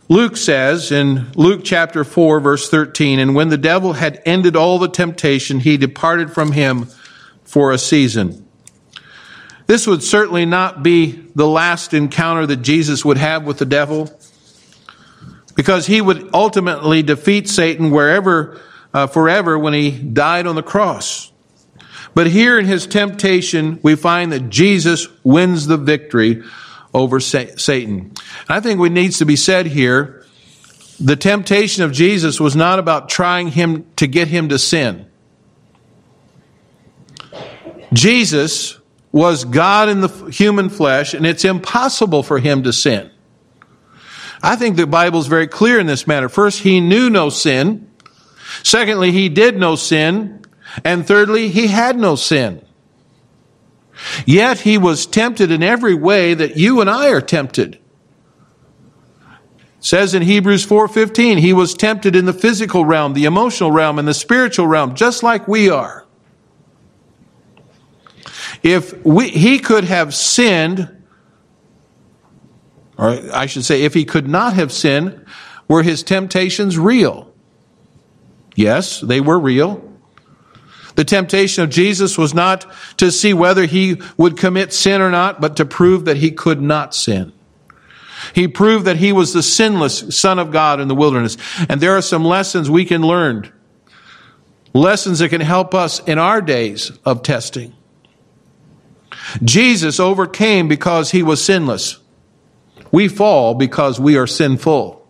Luke 0.08 0.36
says 0.36 0.92
in 0.92 1.32
Luke 1.32 1.62
chapter 1.64 2.04
4, 2.04 2.40
verse 2.40 2.68
13, 2.68 3.18
And 3.18 3.34
when 3.34 3.48
the 3.48 3.58
devil 3.58 3.94
had 3.94 4.22
ended 4.26 4.54
all 4.54 4.78
the 4.78 4.88
temptation, 4.88 5.60
he 5.60 5.76
departed 5.76 6.30
from 6.30 6.52
him 6.52 6.88
for 7.42 7.72
a 7.72 7.78
season. 7.78 8.43
This 9.66 9.86
would 9.86 10.02
certainly 10.02 10.44
not 10.44 10.82
be 10.82 11.12
the 11.34 11.46
last 11.46 11.94
encounter 11.94 12.46
that 12.46 12.58
Jesus 12.58 13.04
would 13.04 13.16
have 13.16 13.44
with 13.44 13.58
the 13.58 13.64
devil 13.64 14.10
because 15.54 15.86
he 15.86 16.00
would 16.00 16.30
ultimately 16.34 17.02
defeat 17.02 17.48
Satan 17.48 17.90
wherever, 17.90 18.60
uh, 18.92 19.06
forever 19.06 19.58
when 19.58 19.72
he 19.72 19.90
died 19.90 20.46
on 20.46 20.54
the 20.54 20.62
cross. 20.62 21.32
But 22.14 22.28
here 22.28 22.58
in 22.58 22.66
his 22.66 22.86
temptation, 22.86 23.80
we 23.82 23.96
find 23.96 24.32
that 24.32 24.50
Jesus 24.50 25.08
wins 25.24 25.66
the 25.66 25.76
victory 25.76 26.42
over 26.92 27.18
Satan. 27.18 28.12
I 28.48 28.60
think 28.60 28.78
what 28.78 28.92
needs 28.92 29.18
to 29.18 29.26
be 29.26 29.34
said 29.34 29.66
here, 29.66 30.24
the 31.00 31.16
temptation 31.16 31.82
of 31.82 31.90
Jesus 31.90 32.38
was 32.38 32.54
not 32.54 32.78
about 32.78 33.08
trying 33.08 33.48
him 33.48 33.84
to 33.96 34.06
get 34.06 34.28
him 34.28 34.48
to 34.50 34.58
sin. 34.60 35.06
Jesus 37.92 38.78
was 39.14 39.44
God 39.44 39.88
in 39.88 40.00
the 40.00 40.08
human 40.08 40.68
flesh, 40.68 41.14
and 41.14 41.24
it's 41.24 41.44
impossible 41.44 42.24
for 42.24 42.40
him 42.40 42.64
to 42.64 42.72
sin. 42.72 43.12
I 44.42 44.56
think 44.56 44.74
the 44.74 44.88
Bible 44.88 45.20
is 45.20 45.28
very 45.28 45.46
clear 45.46 45.78
in 45.78 45.86
this 45.86 46.08
matter. 46.08 46.28
First, 46.28 46.64
he 46.64 46.80
knew 46.80 47.08
no 47.08 47.28
sin. 47.28 47.88
Secondly, 48.64 49.12
he 49.12 49.28
did 49.28 49.56
no 49.56 49.76
sin. 49.76 50.44
And 50.84 51.06
thirdly, 51.06 51.48
he 51.48 51.68
had 51.68 51.96
no 51.96 52.16
sin. 52.16 52.66
Yet 54.26 54.58
he 54.58 54.78
was 54.78 55.06
tempted 55.06 55.52
in 55.52 55.62
every 55.62 55.94
way 55.94 56.34
that 56.34 56.56
you 56.56 56.80
and 56.80 56.90
I 56.90 57.10
are 57.10 57.20
tempted. 57.20 57.78
says 59.78 60.12
in 60.12 60.22
Hebrews 60.22 60.66
4:15, 60.66 61.38
he 61.38 61.52
was 61.52 61.74
tempted 61.74 62.16
in 62.16 62.24
the 62.24 62.32
physical 62.32 62.84
realm, 62.84 63.12
the 63.12 63.26
emotional 63.26 63.70
realm, 63.70 64.00
and 64.00 64.08
the 64.08 64.14
spiritual 64.14 64.66
realm, 64.66 64.96
just 64.96 65.22
like 65.22 65.46
we 65.46 65.70
are. 65.70 66.03
If 68.64 69.04
we, 69.04 69.28
he 69.28 69.58
could 69.58 69.84
have 69.84 70.14
sinned, 70.14 70.90
or 72.96 73.10
I 73.32 73.44
should 73.44 73.64
say, 73.64 73.82
if 73.82 73.92
he 73.92 74.06
could 74.06 74.26
not 74.26 74.54
have 74.54 74.72
sinned, 74.72 75.26
were 75.68 75.82
his 75.82 76.02
temptations 76.02 76.78
real? 76.78 77.30
Yes, 78.56 79.00
they 79.00 79.20
were 79.20 79.38
real. 79.38 79.92
The 80.94 81.04
temptation 81.04 81.62
of 81.62 81.70
Jesus 81.70 82.16
was 82.16 82.32
not 82.32 82.66
to 82.96 83.12
see 83.12 83.34
whether 83.34 83.66
he 83.66 84.00
would 84.16 84.38
commit 84.38 84.72
sin 84.72 85.02
or 85.02 85.10
not, 85.10 85.42
but 85.42 85.56
to 85.56 85.66
prove 85.66 86.06
that 86.06 86.16
he 86.16 86.30
could 86.30 86.62
not 86.62 86.94
sin. 86.94 87.32
He 88.32 88.48
proved 88.48 88.86
that 88.86 88.96
he 88.96 89.12
was 89.12 89.34
the 89.34 89.42
sinless 89.42 90.16
Son 90.16 90.38
of 90.38 90.50
God 90.50 90.80
in 90.80 90.88
the 90.88 90.94
wilderness. 90.94 91.36
And 91.68 91.82
there 91.82 91.96
are 91.96 92.02
some 92.02 92.24
lessons 92.24 92.70
we 92.70 92.86
can 92.86 93.02
learn. 93.02 93.52
Lessons 94.72 95.18
that 95.18 95.28
can 95.28 95.42
help 95.42 95.74
us 95.74 95.98
in 96.00 96.18
our 96.18 96.40
days 96.40 96.92
of 97.04 97.22
testing. 97.22 97.74
Jesus 99.42 99.98
overcame 100.00 100.68
because 100.68 101.10
he 101.10 101.22
was 101.22 101.44
sinless. 101.44 101.98
We 102.92 103.08
fall 103.08 103.54
because 103.54 103.98
we 103.98 104.16
are 104.16 104.26
sinful. 104.26 105.00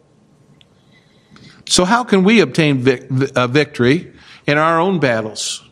So, 1.67 1.85
how 1.85 2.05
can 2.05 2.25
we 2.25 2.41
obtain 2.41 2.79
vic- 2.79 3.09
uh, 3.35 3.47
victory 3.47 4.13
in 4.47 4.59
our 4.59 4.79
own 4.79 5.01
battles? 5.01 5.63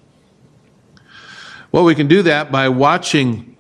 Well, 1.71 1.85
we 1.85 1.95
can 1.95 2.09
do 2.09 2.23
that 2.23 2.53
by 2.53 2.69
watching 2.69 3.57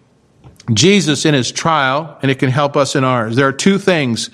Jesus 0.72 1.24
in 1.24 1.34
his 1.34 1.50
trial, 1.50 2.18
and 2.22 2.30
it 2.30 2.38
can 2.38 2.50
help 2.50 2.76
us 2.76 2.94
in 2.94 3.04
ours. 3.04 3.36
There 3.36 3.48
are 3.48 3.52
two 3.52 3.78
things 3.78 4.30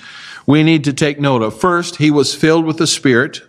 we 0.47 0.63
need 0.63 0.85
to 0.85 0.93
take 0.93 1.21
note 1.21 1.43
of. 1.43 1.59
First, 1.59 1.97
he 1.97 2.11
was 2.11 2.35
filled 2.35 2.65
with 2.65 2.79
the 2.79 2.87
Spirit. 2.87 3.43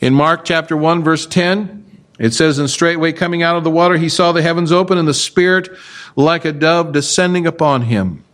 In 0.00 0.12
Mark 0.12 0.44
chapter 0.44 0.76
1, 0.76 1.02
verse 1.02 1.26
10, 1.26 1.85
it 2.18 2.32
says, 2.32 2.58
And 2.58 2.70
straightway 2.70 3.12
coming 3.12 3.42
out 3.42 3.56
of 3.56 3.64
the 3.64 3.70
water, 3.70 3.96
he 3.96 4.08
saw 4.08 4.32
the 4.32 4.42
heavens 4.42 4.72
open 4.72 4.98
and 4.98 5.06
the 5.06 5.14
Spirit 5.14 5.68
like 6.14 6.44
a 6.44 6.52
dove 6.52 6.92
descending 6.92 7.46
upon 7.46 7.82
him. 7.82 8.24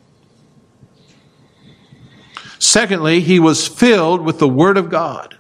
Secondly, 2.58 3.20
he 3.20 3.40
was 3.40 3.66
filled 3.66 4.22
with 4.22 4.38
the 4.38 4.48
Word 4.48 4.76
of 4.76 4.88
God. 4.88 5.36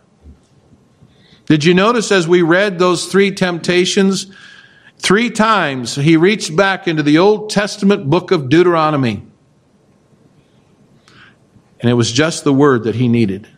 Did 1.46 1.64
you 1.64 1.74
notice 1.74 2.10
as 2.10 2.26
we 2.26 2.42
read 2.42 2.78
those 2.78 3.06
three 3.06 3.30
temptations 3.30 4.32
Three 5.02 5.30
times 5.30 5.96
he 5.96 6.16
reached 6.16 6.54
back 6.54 6.86
into 6.86 7.02
the 7.02 7.18
Old 7.18 7.50
Testament 7.50 8.08
book 8.08 8.30
of 8.30 8.48
Deuteronomy. 8.48 9.24
And 11.80 11.90
it 11.90 11.94
was 11.94 12.12
just 12.12 12.44
the 12.44 12.52
word 12.52 12.84
that 12.84 12.94
he 12.94 13.08
needed. 13.08 13.48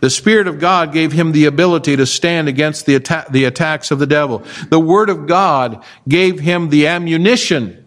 The 0.00 0.10
Spirit 0.10 0.46
of 0.46 0.58
God 0.58 0.92
gave 0.92 1.12
him 1.12 1.32
the 1.32 1.46
ability 1.46 1.96
to 1.96 2.06
stand 2.06 2.48
against 2.48 2.86
the, 2.86 2.96
atta- 2.96 3.26
the 3.30 3.44
attacks 3.44 3.90
of 3.90 3.98
the 3.98 4.06
devil. 4.06 4.42
The 4.68 4.80
Word 4.80 5.10
of 5.10 5.26
God 5.26 5.84
gave 6.08 6.40
him 6.40 6.70
the 6.70 6.86
ammunition 6.86 7.84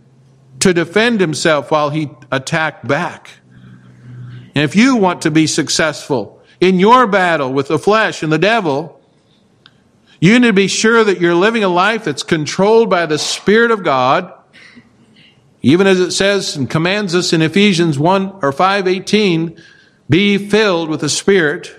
to 0.60 0.73
defend 0.73 1.19
himself 1.19 1.71
while 1.71 1.89
he 1.89 2.10
attacked 2.32 2.88
back. 2.88 3.29
And 4.56 4.63
if 4.63 4.75
you 4.75 4.95
want 4.95 5.23
to 5.23 5.32
be 5.32 5.47
successful 5.47 6.41
in 6.62 6.79
your 6.79 7.08
battle 7.08 7.51
with 7.51 7.67
the 7.67 7.79
flesh 7.79 8.23
and 8.23 8.32
the 8.32 8.38
devil, 8.38 9.01
you 10.21 10.39
need 10.39 10.47
to 10.47 10.53
be 10.53 10.69
sure 10.69 11.03
that 11.03 11.19
you're 11.19 11.36
living 11.36 11.65
a 11.65 11.67
life 11.67 12.06
that's 12.06 12.23
controlled 12.23 12.89
by 12.89 13.06
the 13.06 13.19
Spirit 13.19 13.71
of 13.71 13.84
God, 13.84 14.32
even 15.62 15.86
as 15.86 15.99
it 15.99 16.12
says 16.12 16.56
and 16.56 16.69
commands 16.69 17.13
us 17.13 17.34
in 17.34 17.41
Ephesians 17.41 17.99
1 17.99 18.39
or 18.41 18.53
5:18, 18.53 19.62
be 20.10 20.38
filled 20.38 20.89
with 20.89 21.01
the 21.01 21.10
Spirit, 21.10 21.75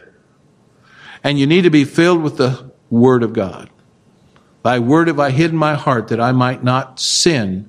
and 1.25 1.39
you 1.39 1.47
need 1.47 1.63
to 1.63 1.71
be 1.71 1.85
filled 1.85 2.23
with 2.23 2.37
the 2.37 2.71
Word 2.91 3.23
of 3.23 3.33
God. 3.33 3.71
Thy 4.63 4.79
word 4.79 5.09
have 5.09 5.19
I 5.19 5.31
hid 5.31 5.51
in 5.51 5.57
my 5.57 5.75
heart 5.75 6.09
that 6.09 6.21
I 6.21 6.33
might 6.33 6.63
not 6.63 7.01
sin 7.01 7.69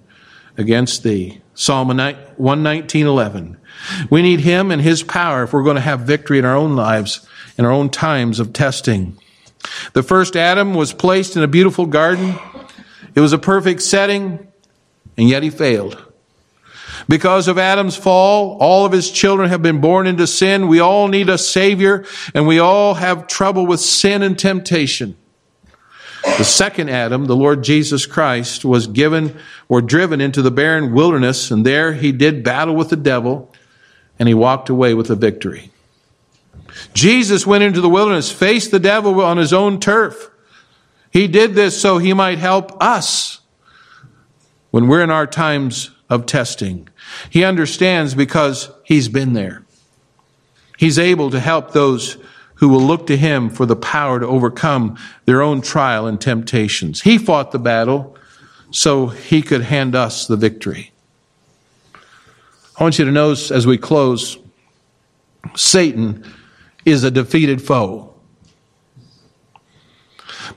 against 0.57 1.03
thee. 1.03 1.41
Psalm 1.53 1.87
119, 1.87 3.05
11. 3.05 3.57
We 4.09 4.21
need 4.21 4.41
Him 4.41 4.71
and 4.71 4.81
His 4.81 5.03
power 5.03 5.43
if 5.43 5.53
we're 5.53 5.63
going 5.63 5.75
to 5.75 5.81
have 5.81 6.01
victory 6.01 6.37
in 6.37 6.45
our 6.45 6.55
own 6.55 6.75
lives, 6.75 7.27
in 7.57 7.65
our 7.65 7.71
own 7.71 7.89
times 7.89 8.39
of 8.39 8.53
testing. 8.53 9.17
The 9.93 10.03
first 10.03 10.35
Adam 10.35 10.73
was 10.73 10.93
placed 10.93 11.35
in 11.35 11.43
a 11.43 11.47
beautiful 11.47 11.85
garden. 11.85 12.37
It 13.13 13.19
was 13.19 13.33
a 13.33 13.37
perfect 13.37 13.81
setting, 13.81 14.47
and 15.17 15.29
yet 15.29 15.43
he 15.43 15.49
failed. 15.49 16.04
Because 17.07 17.47
of 17.47 17.57
Adam's 17.57 17.95
fall, 17.95 18.57
all 18.59 18.85
of 18.85 18.91
his 18.91 19.11
children 19.11 19.49
have 19.49 19.61
been 19.61 19.79
born 19.79 20.07
into 20.07 20.25
sin. 20.25 20.67
We 20.67 20.79
all 20.79 21.07
need 21.07 21.29
a 21.29 21.37
Savior, 21.37 22.03
and 22.33 22.47
we 22.47 22.57
all 22.57 22.95
have 22.95 23.27
trouble 23.27 23.65
with 23.67 23.79
sin 23.79 24.23
and 24.23 24.37
temptation. 24.37 25.15
The 26.37 26.43
second 26.43 26.89
Adam, 26.89 27.25
the 27.25 27.35
Lord 27.35 27.63
Jesus 27.63 28.07
Christ, 28.07 28.65
was 28.65 28.87
given 28.87 29.37
or 29.69 29.81
driven 29.81 30.19
into 30.19 30.41
the 30.41 30.49
barren 30.49 30.93
wilderness, 30.93 31.51
and 31.51 31.65
there 31.65 31.93
he 31.93 32.11
did 32.11 32.43
battle 32.43 32.75
with 32.75 32.89
the 32.89 32.95
devil, 32.95 33.53
and 34.17 34.27
he 34.27 34.33
walked 34.33 34.69
away 34.69 34.95
with 34.95 35.09
a 35.11 35.15
victory. 35.15 35.71
Jesus 36.93 37.45
went 37.45 37.63
into 37.63 37.81
the 37.81 37.89
wilderness, 37.89 38.31
faced 38.31 38.71
the 38.71 38.79
devil 38.79 39.21
on 39.21 39.37
his 39.37 39.53
own 39.53 39.79
turf. 39.79 40.31
He 41.11 41.27
did 41.27 41.53
this 41.53 41.79
so 41.79 41.99
he 41.99 42.13
might 42.13 42.39
help 42.39 42.81
us 42.81 43.39
when 44.71 44.87
we're 44.87 45.03
in 45.03 45.11
our 45.11 45.27
times 45.27 45.91
of 46.09 46.25
testing. 46.25 46.87
He 47.29 47.43
understands 47.43 48.13
because 48.13 48.69
he's 48.83 49.07
been 49.07 49.33
there. 49.33 49.63
He's 50.77 50.99
able 50.99 51.31
to 51.31 51.39
help 51.39 51.71
those 51.71 52.17
who 52.55 52.69
will 52.69 52.81
look 52.81 53.07
to 53.07 53.17
him 53.17 53.49
for 53.49 53.65
the 53.65 53.75
power 53.75 54.19
to 54.19 54.27
overcome 54.27 54.97
their 55.25 55.41
own 55.41 55.61
trial 55.61 56.07
and 56.07 56.19
temptations. 56.19 57.01
He 57.01 57.17
fought 57.17 57.51
the 57.51 57.59
battle 57.59 58.17
so 58.71 59.07
he 59.07 59.41
could 59.41 59.61
hand 59.61 59.95
us 59.95 60.27
the 60.27 60.37
victory. 60.37 60.91
I 62.77 62.83
want 62.83 62.99
you 62.99 63.05
to 63.05 63.11
notice 63.11 63.51
as 63.51 63.65
we 63.65 63.77
close, 63.77 64.37
Satan 65.55 66.25
is 66.83 67.03
a 67.03 67.11
defeated 67.11 67.61
foe. 67.61 68.13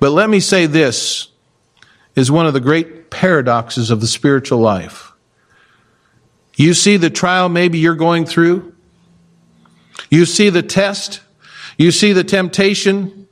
But 0.01 0.11
let 0.11 0.29
me 0.29 0.41
say 0.41 0.67
this 0.67 1.29
is 2.15 2.31
one 2.31 2.47
of 2.47 2.53
the 2.53 2.61
great 2.61 3.11
paradoxes 3.11 3.91
of 3.91 4.01
the 4.01 4.07
spiritual 4.07 4.59
life. 4.59 5.08
You 6.59 6.75
see 6.75 6.97
the 6.97 7.09
trial 7.09 7.49
maybe 7.49 7.79
you're 7.79 7.95
going 7.95 8.27
through. 8.27 8.75
You 10.11 10.27
see 10.27 10.51
the 10.51 10.63
test. 10.63 11.21
You 11.79 11.93
see 11.93 12.13
the 12.13 12.25
temptation. 12.25 13.29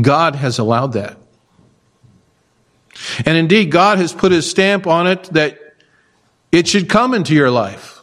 God 0.00 0.36
has 0.36 0.58
allowed 0.58 0.94
that. 0.94 1.18
And 3.26 3.36
indeed, 3.36 3.70
God 3.70 3.98
has 3.98 4.14
put 4.14 4.32
his 4.32 4.48
stamp 4.48 4.86
on 4.86 5.06
it 5.06 5.24
that 5.34 5.58
it 6.50 6.66
should 6.66 6.88
come 6.88 7.12
into 7.12 7.34
your 7.34 7.50
life. 7.50 8.00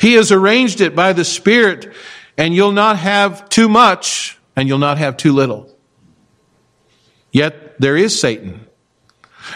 He 0.00 0.12
has 0.12 0.30
arranged 0.30 0.80
it 0.80 0.94
by 0.94 1.12
the 1.12 1.24
Spirit, 1.24 1.92
and 2.36 2.54
you'll 2.54 2.70
not 2.70 2.98
have 2.98 3.48
too 3.48 3.68
much, 3.68 4.38
and 4.54 4.68
you'll 4.68 4.78
not 4.78 4.98
have 4.98 5.16
too 5.16 5.32
little. 5.32 5.76
Yet 7.32 7.80
there 7.80 7.96
is 7.96 8.18
Satan. 8.18 8.68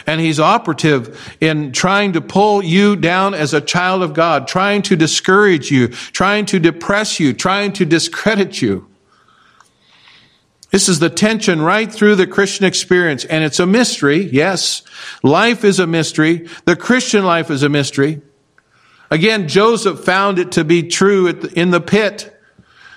And 0.06 0.20
he's 0.20 0.40
operative 0.40 1.36
in 1.40 1.72
trying 1.72 2.12
to 2.14 2.20
pull 2.20 2.62
you 2.62 2.96
down 2.96 3.34
as 3.34 3.54
a 3.54 3.60
child 3.60 4.02
of 4.02 4.14
God, 4.14 4.48
trying 4.48 4.82
to 4.82 4.96
discourage 4.96 5.70
you, 5.70 5.88
trying 5.88 6.46
to 6.46 6.58
depress 6.58 7.20
you, 7.20 7.32
trying 7.32 7.72
to 7.74 7.84
discredit 7.84 8.62
you. 8.62 8.88
This 10.70 10.88
is 10.88 11.00
the 11.00 11.10
tension 11.10 11.60
right 11.60 11.92
through 11.92 12.16
the 12.16 12.26
Christian 12.26 12.64
experience. 12.64 13.26
And 13.26 13.44
it's 13.44 13.60
a 13.60 13.66
mystery. 13.66 14.30
Yes. 14.32 14.82
Life 15.22 15.64
is 15.64 15.78
a 15.78 15.86
mystery. 15.86 16.48
The 16.64 16.76
Christian 16.76 17.24
life 17.24 17.50
is 17.50 17.62
a 17.62 17.68
mystery. 17.68 18.22
Again, 19.10 19.48
Joseph 19.48 20.00
found 20.00 20.38
it 20.38 20.52
to 20.52 20.64
be 20.64 20.84
true 20.84 21.26
in 21.26 21.70
the 21.70 21.82
pit. 21.82 22.34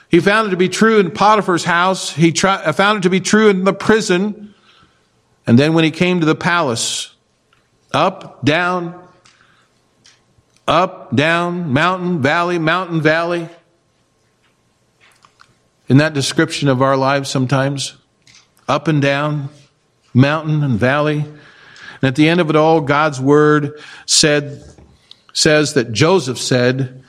He 0.07 0.21
found 0.21 0.47
it 0.47 0.51
to 0.51 0.57
be 0.57 0.69
true 0.69 0.99
in 0.99 1.11
Potiphar's 1.11 1.65
house. 1.65 2.11
He 2.11 2.31
found 2.31 2.99
it 2.99 3.03
to 3.03 3.09
be 3.09 3.19
true 3.19 3.49
in 3.49 3.65
the 3.65 3.73
prison. 3.73 4.54
And 5.47 5.59
then 5.59 5.73
when 5.73 5.83
he 5.83 5.91
came 5.91 6.19
to 6.19 6.25
the 6.25 6.35
palace, 6.35 7.15
up, 7.91 8.43
down, 8.43 9.07
up, 10.67 11.15
down, 11.15 11.71
mountain, 11.71 12.21
valley, 12.21 12.59
mountain, 12.59 13.01
valley. 13.01 13.47
In 15.87 15.97
that 15.97 16.13
description 16.13 16.67
of 16.67 16.81
our 16.81 16.97
lives 16.97 17.29
sometimes, 17.29 17.95
up 18.67 18.87
and 18.87 19.01
down, 19.01 19.49
mountain 20.13 20.63
and 20.63 20.79
valley. 20.79 21.19
And 21.19 22.03
at 22.03 22.15
the 22.15 22.27
end 22.27 22.41
of 22.41 22.49
it 22.49 22.55
all, 22.55 22.81
God's 22.81 23.21
word 23.21 23.79
said, 24.05 24.63
says 25.31 25.75
that 25.75 25.91
Joseph 25.91 26.39
said, 26.39 27.03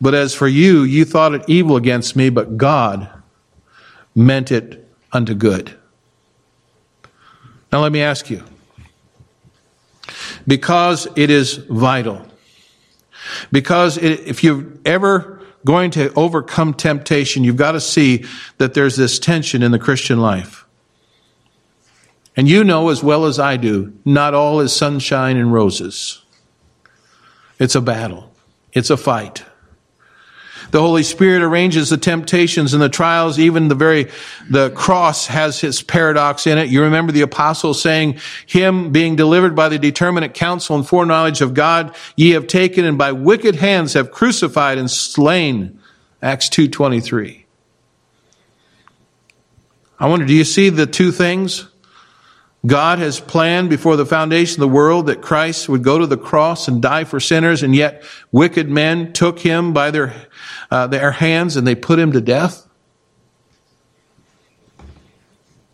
But 0.00 0.14
as 0.14 0.34
for 0.34 0.48
you, 0.48 0.82
you 0.82 1.04
thought 1.04 1.34
it 1.34 1.44
evil 1.46 1.76
against 1.76 2.16
me, 2.16 2.30
but 2.30 2.56
God 2.56 3.08
meant 4.14 4.50
it 4.50 4.88
unto 5.12 5.34
good. 5.34 5.76
Now 7.72 7.80
let 7.80 7.90
me 7.90 8.02
ask 8.02 8.28
you, 8.28 8.44
because 10.46 11.08
it 11.16 11.30
is 11.30 11.54
vital 11.56 12.26
Because 13.50 13.98
if 13.98 14.42
you're 14.42 14.66
ever 14.84 15.40
going 15.64 15.90
to 15.92 16.12
overcome 16.14 16.74
temptation, 16.74 17.44
you've 17.44 17.56
got 17.56 17.72
to 17.72 17.80
see 17.80 18.24
that 18.58 18.74
there's 18.74 18.96
this 18.96 19.18
tension 19.18 19.62
in 19.62 19.72
the 19.72 19.78
Christian 19.78 20.20
life. 20.20 20.66
And 22.36 22.48
you 22.48 22.64
know 22.64 22.88
as 22.88 23.02
well 23.02 23.26
as 23.26 23.38
I 23.38 23.56
do, 23.56 23.92
not 24.04 24.34
all 24.34 24.60
is 24.60 24.72
sunshine 24.72 25.36
and 25.36 25.52
roses. 25.52 26.24
It's 27.58 27.74
a 27.74 27.80
battle. 27.80 28.32
It's 28.72 28.90
a 28.90 28.96
fight. 28.96 29.44
The 30.72 30.80
Holy 30.80 31.02
Spirit 31.02 31.42
arranges 31.42 31.90
the 31.90 31.98
temptations 31.98 32.72
and 32.72 32.82
the 32.82 32.88
trials. 32.88 33.38
Even 33.38 33.68
the 33.68 33.74
very, 33.74 34.10
the 34.48 34.70
cross 34.70 35.26
has 35.26 35.60
his 35.60 35.82
paradox 35.82 36.46
in 36.46 36.56
it. 36.56 36.70
You 36.70 36.82
remember 36.82 37.12
the 37.12 37.20
apostle 37.20 37.74
saying, 37.74 38.18
him 38.46 38.90
being 38.90 39.14
delivered 39.14 39.54
by 39.54 39.68
the 39.68 39.78
determinate 39.78 40.32
counsel 40.32 40.74
and 40.74 40.88
foreknowledge 40.88 41.42
of 41.42 41.52
God, 41.52 41.94
ye 42.16 42.30
have 42.30 42.46
taken 42.46 42.86
and 42.86 42.96
by 42.96 43.12
wicked 43.12 43.56
hands 43.56 43.92
have 43.92 44.10
crucified 44.10 44.78
and 44.78 44.90
slain. 44.90 45.78
Acts 46.22 46.48
2.23. 46.48 47.44
I 50.00 50.08
wonder, 50.08 50.24
do 50.24 50.34
you 50.34 50.44
see 50.44 50.70
the 50.70 50.86
two 50.86 51.12
things? 51.12 51.68
God 52.64 53.00
has 53.00 53.18
planned 53.18 53.70
before 53.70 53.96
the 53.96 54.06
foundation 54.06 54.62
of 54.62 54.68
the 54.68 54.74
world 54.74 55.06
that 55.06 55.20
Christ 55.20 55.68
would 55.68 55.82
go 55.82 55.98
to 55.98 56.06
the 56.06 56.16
cross 56.16 56.68
and 56.68 56.80
die 56.80 57.04
for 57.04 57.18
sinners, 57.18 57.62
and 57.62 57.74
yet 57.74 58.04
wicked 58.30 58.68
men 58.68 59.12
took 59.12 59.40
him 59.40 59.72
by 59.72 59.90
their, 59.90 60.14
uh, 60.70 60.86
their 60.86 61.10
hands 61.10 61.56
and 61.56 61.66
they 61.66 61.74
put 61.74 61.98
him 61.98 62.12
to 62.12 62.20
death. 62.20 62.68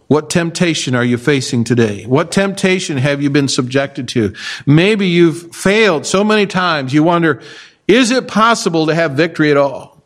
What 0.07 0.30
temptation 0.30 0.95
are 0.95 1.05
you 1.05 1.18
facing 1.18 1.64
today? 1.64 2.05
What 2.07 2.32
temptation 2.32 2.97
have 2.97 3.20
you 3.20 3.28
been 3.28 3.49
subjected 3.49 4.09
to? 4.09 4.34
Maybe 4.64 5.07
you've 5.07 5.55
failed 5.55 6.07
so 6.07 6.24
many 6.24 6.47
times 6.47 6.95
you 6.95 7.03
wonder, 7.03 7.43
is 7.86 8.11
it 8.11 8.26
possible 8.26 8.86
to 8.86 8.95
have 8.95 9.12
victory 9.12 9.51
at 9.51 9.59
all? 9.59 10.03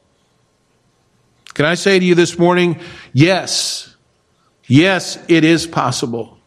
Can 1.54 1.66
I 1.66 1.74
say 1.74 2.00
to 2.00 2.04
you 2.04 2.16
this 2.16 2.36
morning, 2.36 2.80
yes, 3.12 3.94
yes, 4.66 5.18
it 5.28 5.44
is 5.44 5.68
possible. 5.68 6.38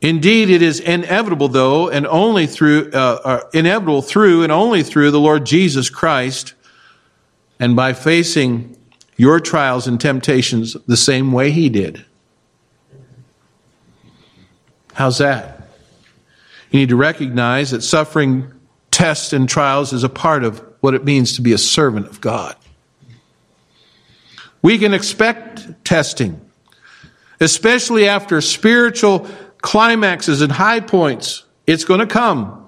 Indeed, 0.00 0.48
it 0.48 0.62
is 0.62 0.78
inevitable, 0.78 1.48
though, 1.48 1.88
and 1.88 2.06
only 2.06 2.46
through, 2.46 2.90
uh, 2.92 3.20
uh, 3.24 3.40
inevitable 3.52 4.02
through 4.02 4.44
and 4.44 4.52
only 4.52 4.82
through 4.84 5.10
the 5.10 5.18
Lord 5.18 5.44
Jesus 5.44 5.90
Christ, 5.90 6.54
and 7.58 7.74
by 7.74 7.92
facing 7.92 8.76
your 9.16 9.40
trials 9.40 9.88
and 9.88 10.00
temptations 10.00 10.76
the 10.86 10.96
same 10.96 11.32
way 11.32 11.50
He 11.50 11.68
did. 11.68 12.04
How's 14.94 15.18
that? 15.18 15.68
You 16.70 16.80
need 16.80 16.90
to 16.90 16.96
recognize 16.96 17.72
that 17.72 17.82
suffering, 17.82 18.52
tests, 18.92 19.32
and 19.32 19.48
trials 19.48 19.92
is 19.92 20.04
a 20.04 20.08
part 20.08 20.44
of 20.44 20.62
what 20.80 20.94
it 20.94 21.04
means 21.04 21.34
to 21.36 21.42
be 21.42 21.52
a 21.52 21.58
servant 21.58 22.06
of 22.06 22.20
God. 22.20 22.54
We 24.62 24.78
can 24.78 24.94
expect 24.94 25.84
testing, 25.84 26.40
especially 27.40 28.08
after 28.08 28.40
spiritual 28.40 29.28
climaxes 29.62 30.40
and 30.40 30.52
high 30.52 30.80
points. 30.80 31.44
It's 31.66 31.84
going 31.84 32.00
to 32.00 32.06
come. 32.06 32.66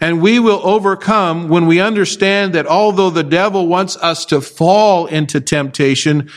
And 0.00 0.20
we 0.20 0.38
will 0.38 0.60
overcome 0.62 1.48
when 1.48 1.66
we 1.66 1.80
understand 1.80 2.54
that 2.54 2.66
although 2.66 3.10
the 3.10 3.22
devil 3.22 3.66
wants 3.66 3.96
us 3.96 4.26
to 4.26 4.40
fall 4.40 5.06
into 5.06 5.40
temptation, 5.40 6.30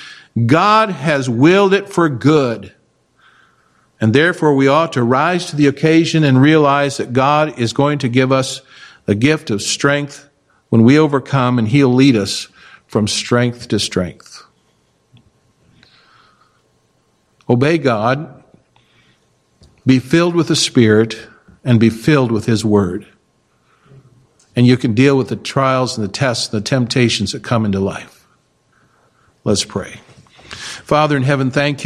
God 0.45 0.89
has 0.89 1.29
willed 1.29 1.73
it 1.73 1.89
for 1.89 2.07
good. 2.07 2.73
And 3.99 4.13
therefore 4.13 4.55
we 4.55 4.67
ought 4.67 4.93
to 4.93 5.03
rise 5.03 5.47
to 5.47 5.55
the 5.55 5.67
occasion 5.67 6.23
and 6.23 6.41
realize 6.41 6.97
that 6.97 7.13
God 7.13 7.57
is 7.59 7.73
going 7.73 7.97
to 7.99 8.09
give 8.09 8.31
us 8.31 8.61
a 9.07 9.15
gift 9.15 9.49
of 9.49 9.61
strength 9.61 10.29
when 10.69 10.83
we 10.83 10.99
overcome 10.99 11.57
and 11.57 11.67
he'll 11.67 11.93
lead 11.93 12.15
us 12.15 12.47
from 12.85 13.07
strength 13.07 13.67
to 13.69 13.79
strength. 13.79 14.43
Obey 17.49 17.77
God 17.77 18.36
be 19.88 19.99
filled 19.99 20.35
with 20.35 20.49
the 20.49 20.55
Spirit 20.55 21.27
and 21.63 21.79
be 21.79 21.89
filled 21.89 22.31
with 22.31 22.45
His 22.45 22.63
Word. 22.63 23.07
And 24.55 24.67
you 24.67 24.75
can 24.75 24.93
deal 24.93 25.17
with 25.17 25.29
the 25.29 25.35
trials 25.35 25.97
and 25.97 26.07
the 26.07 26.11
tests 26.11 26.51
and 26.51 26.61
the 26.61 26.67
temptations 26.67 27.31
that 27.31 27.43
come 27.43 27.63
into 27.63 27.79
life. 27.79 28.27
Let's 29.43 29.63
pray. 29.63 30.01
Father 30.83 31.15
in 31.15 31.23
heaven, 31.23 31.51
thank 31.51 31.85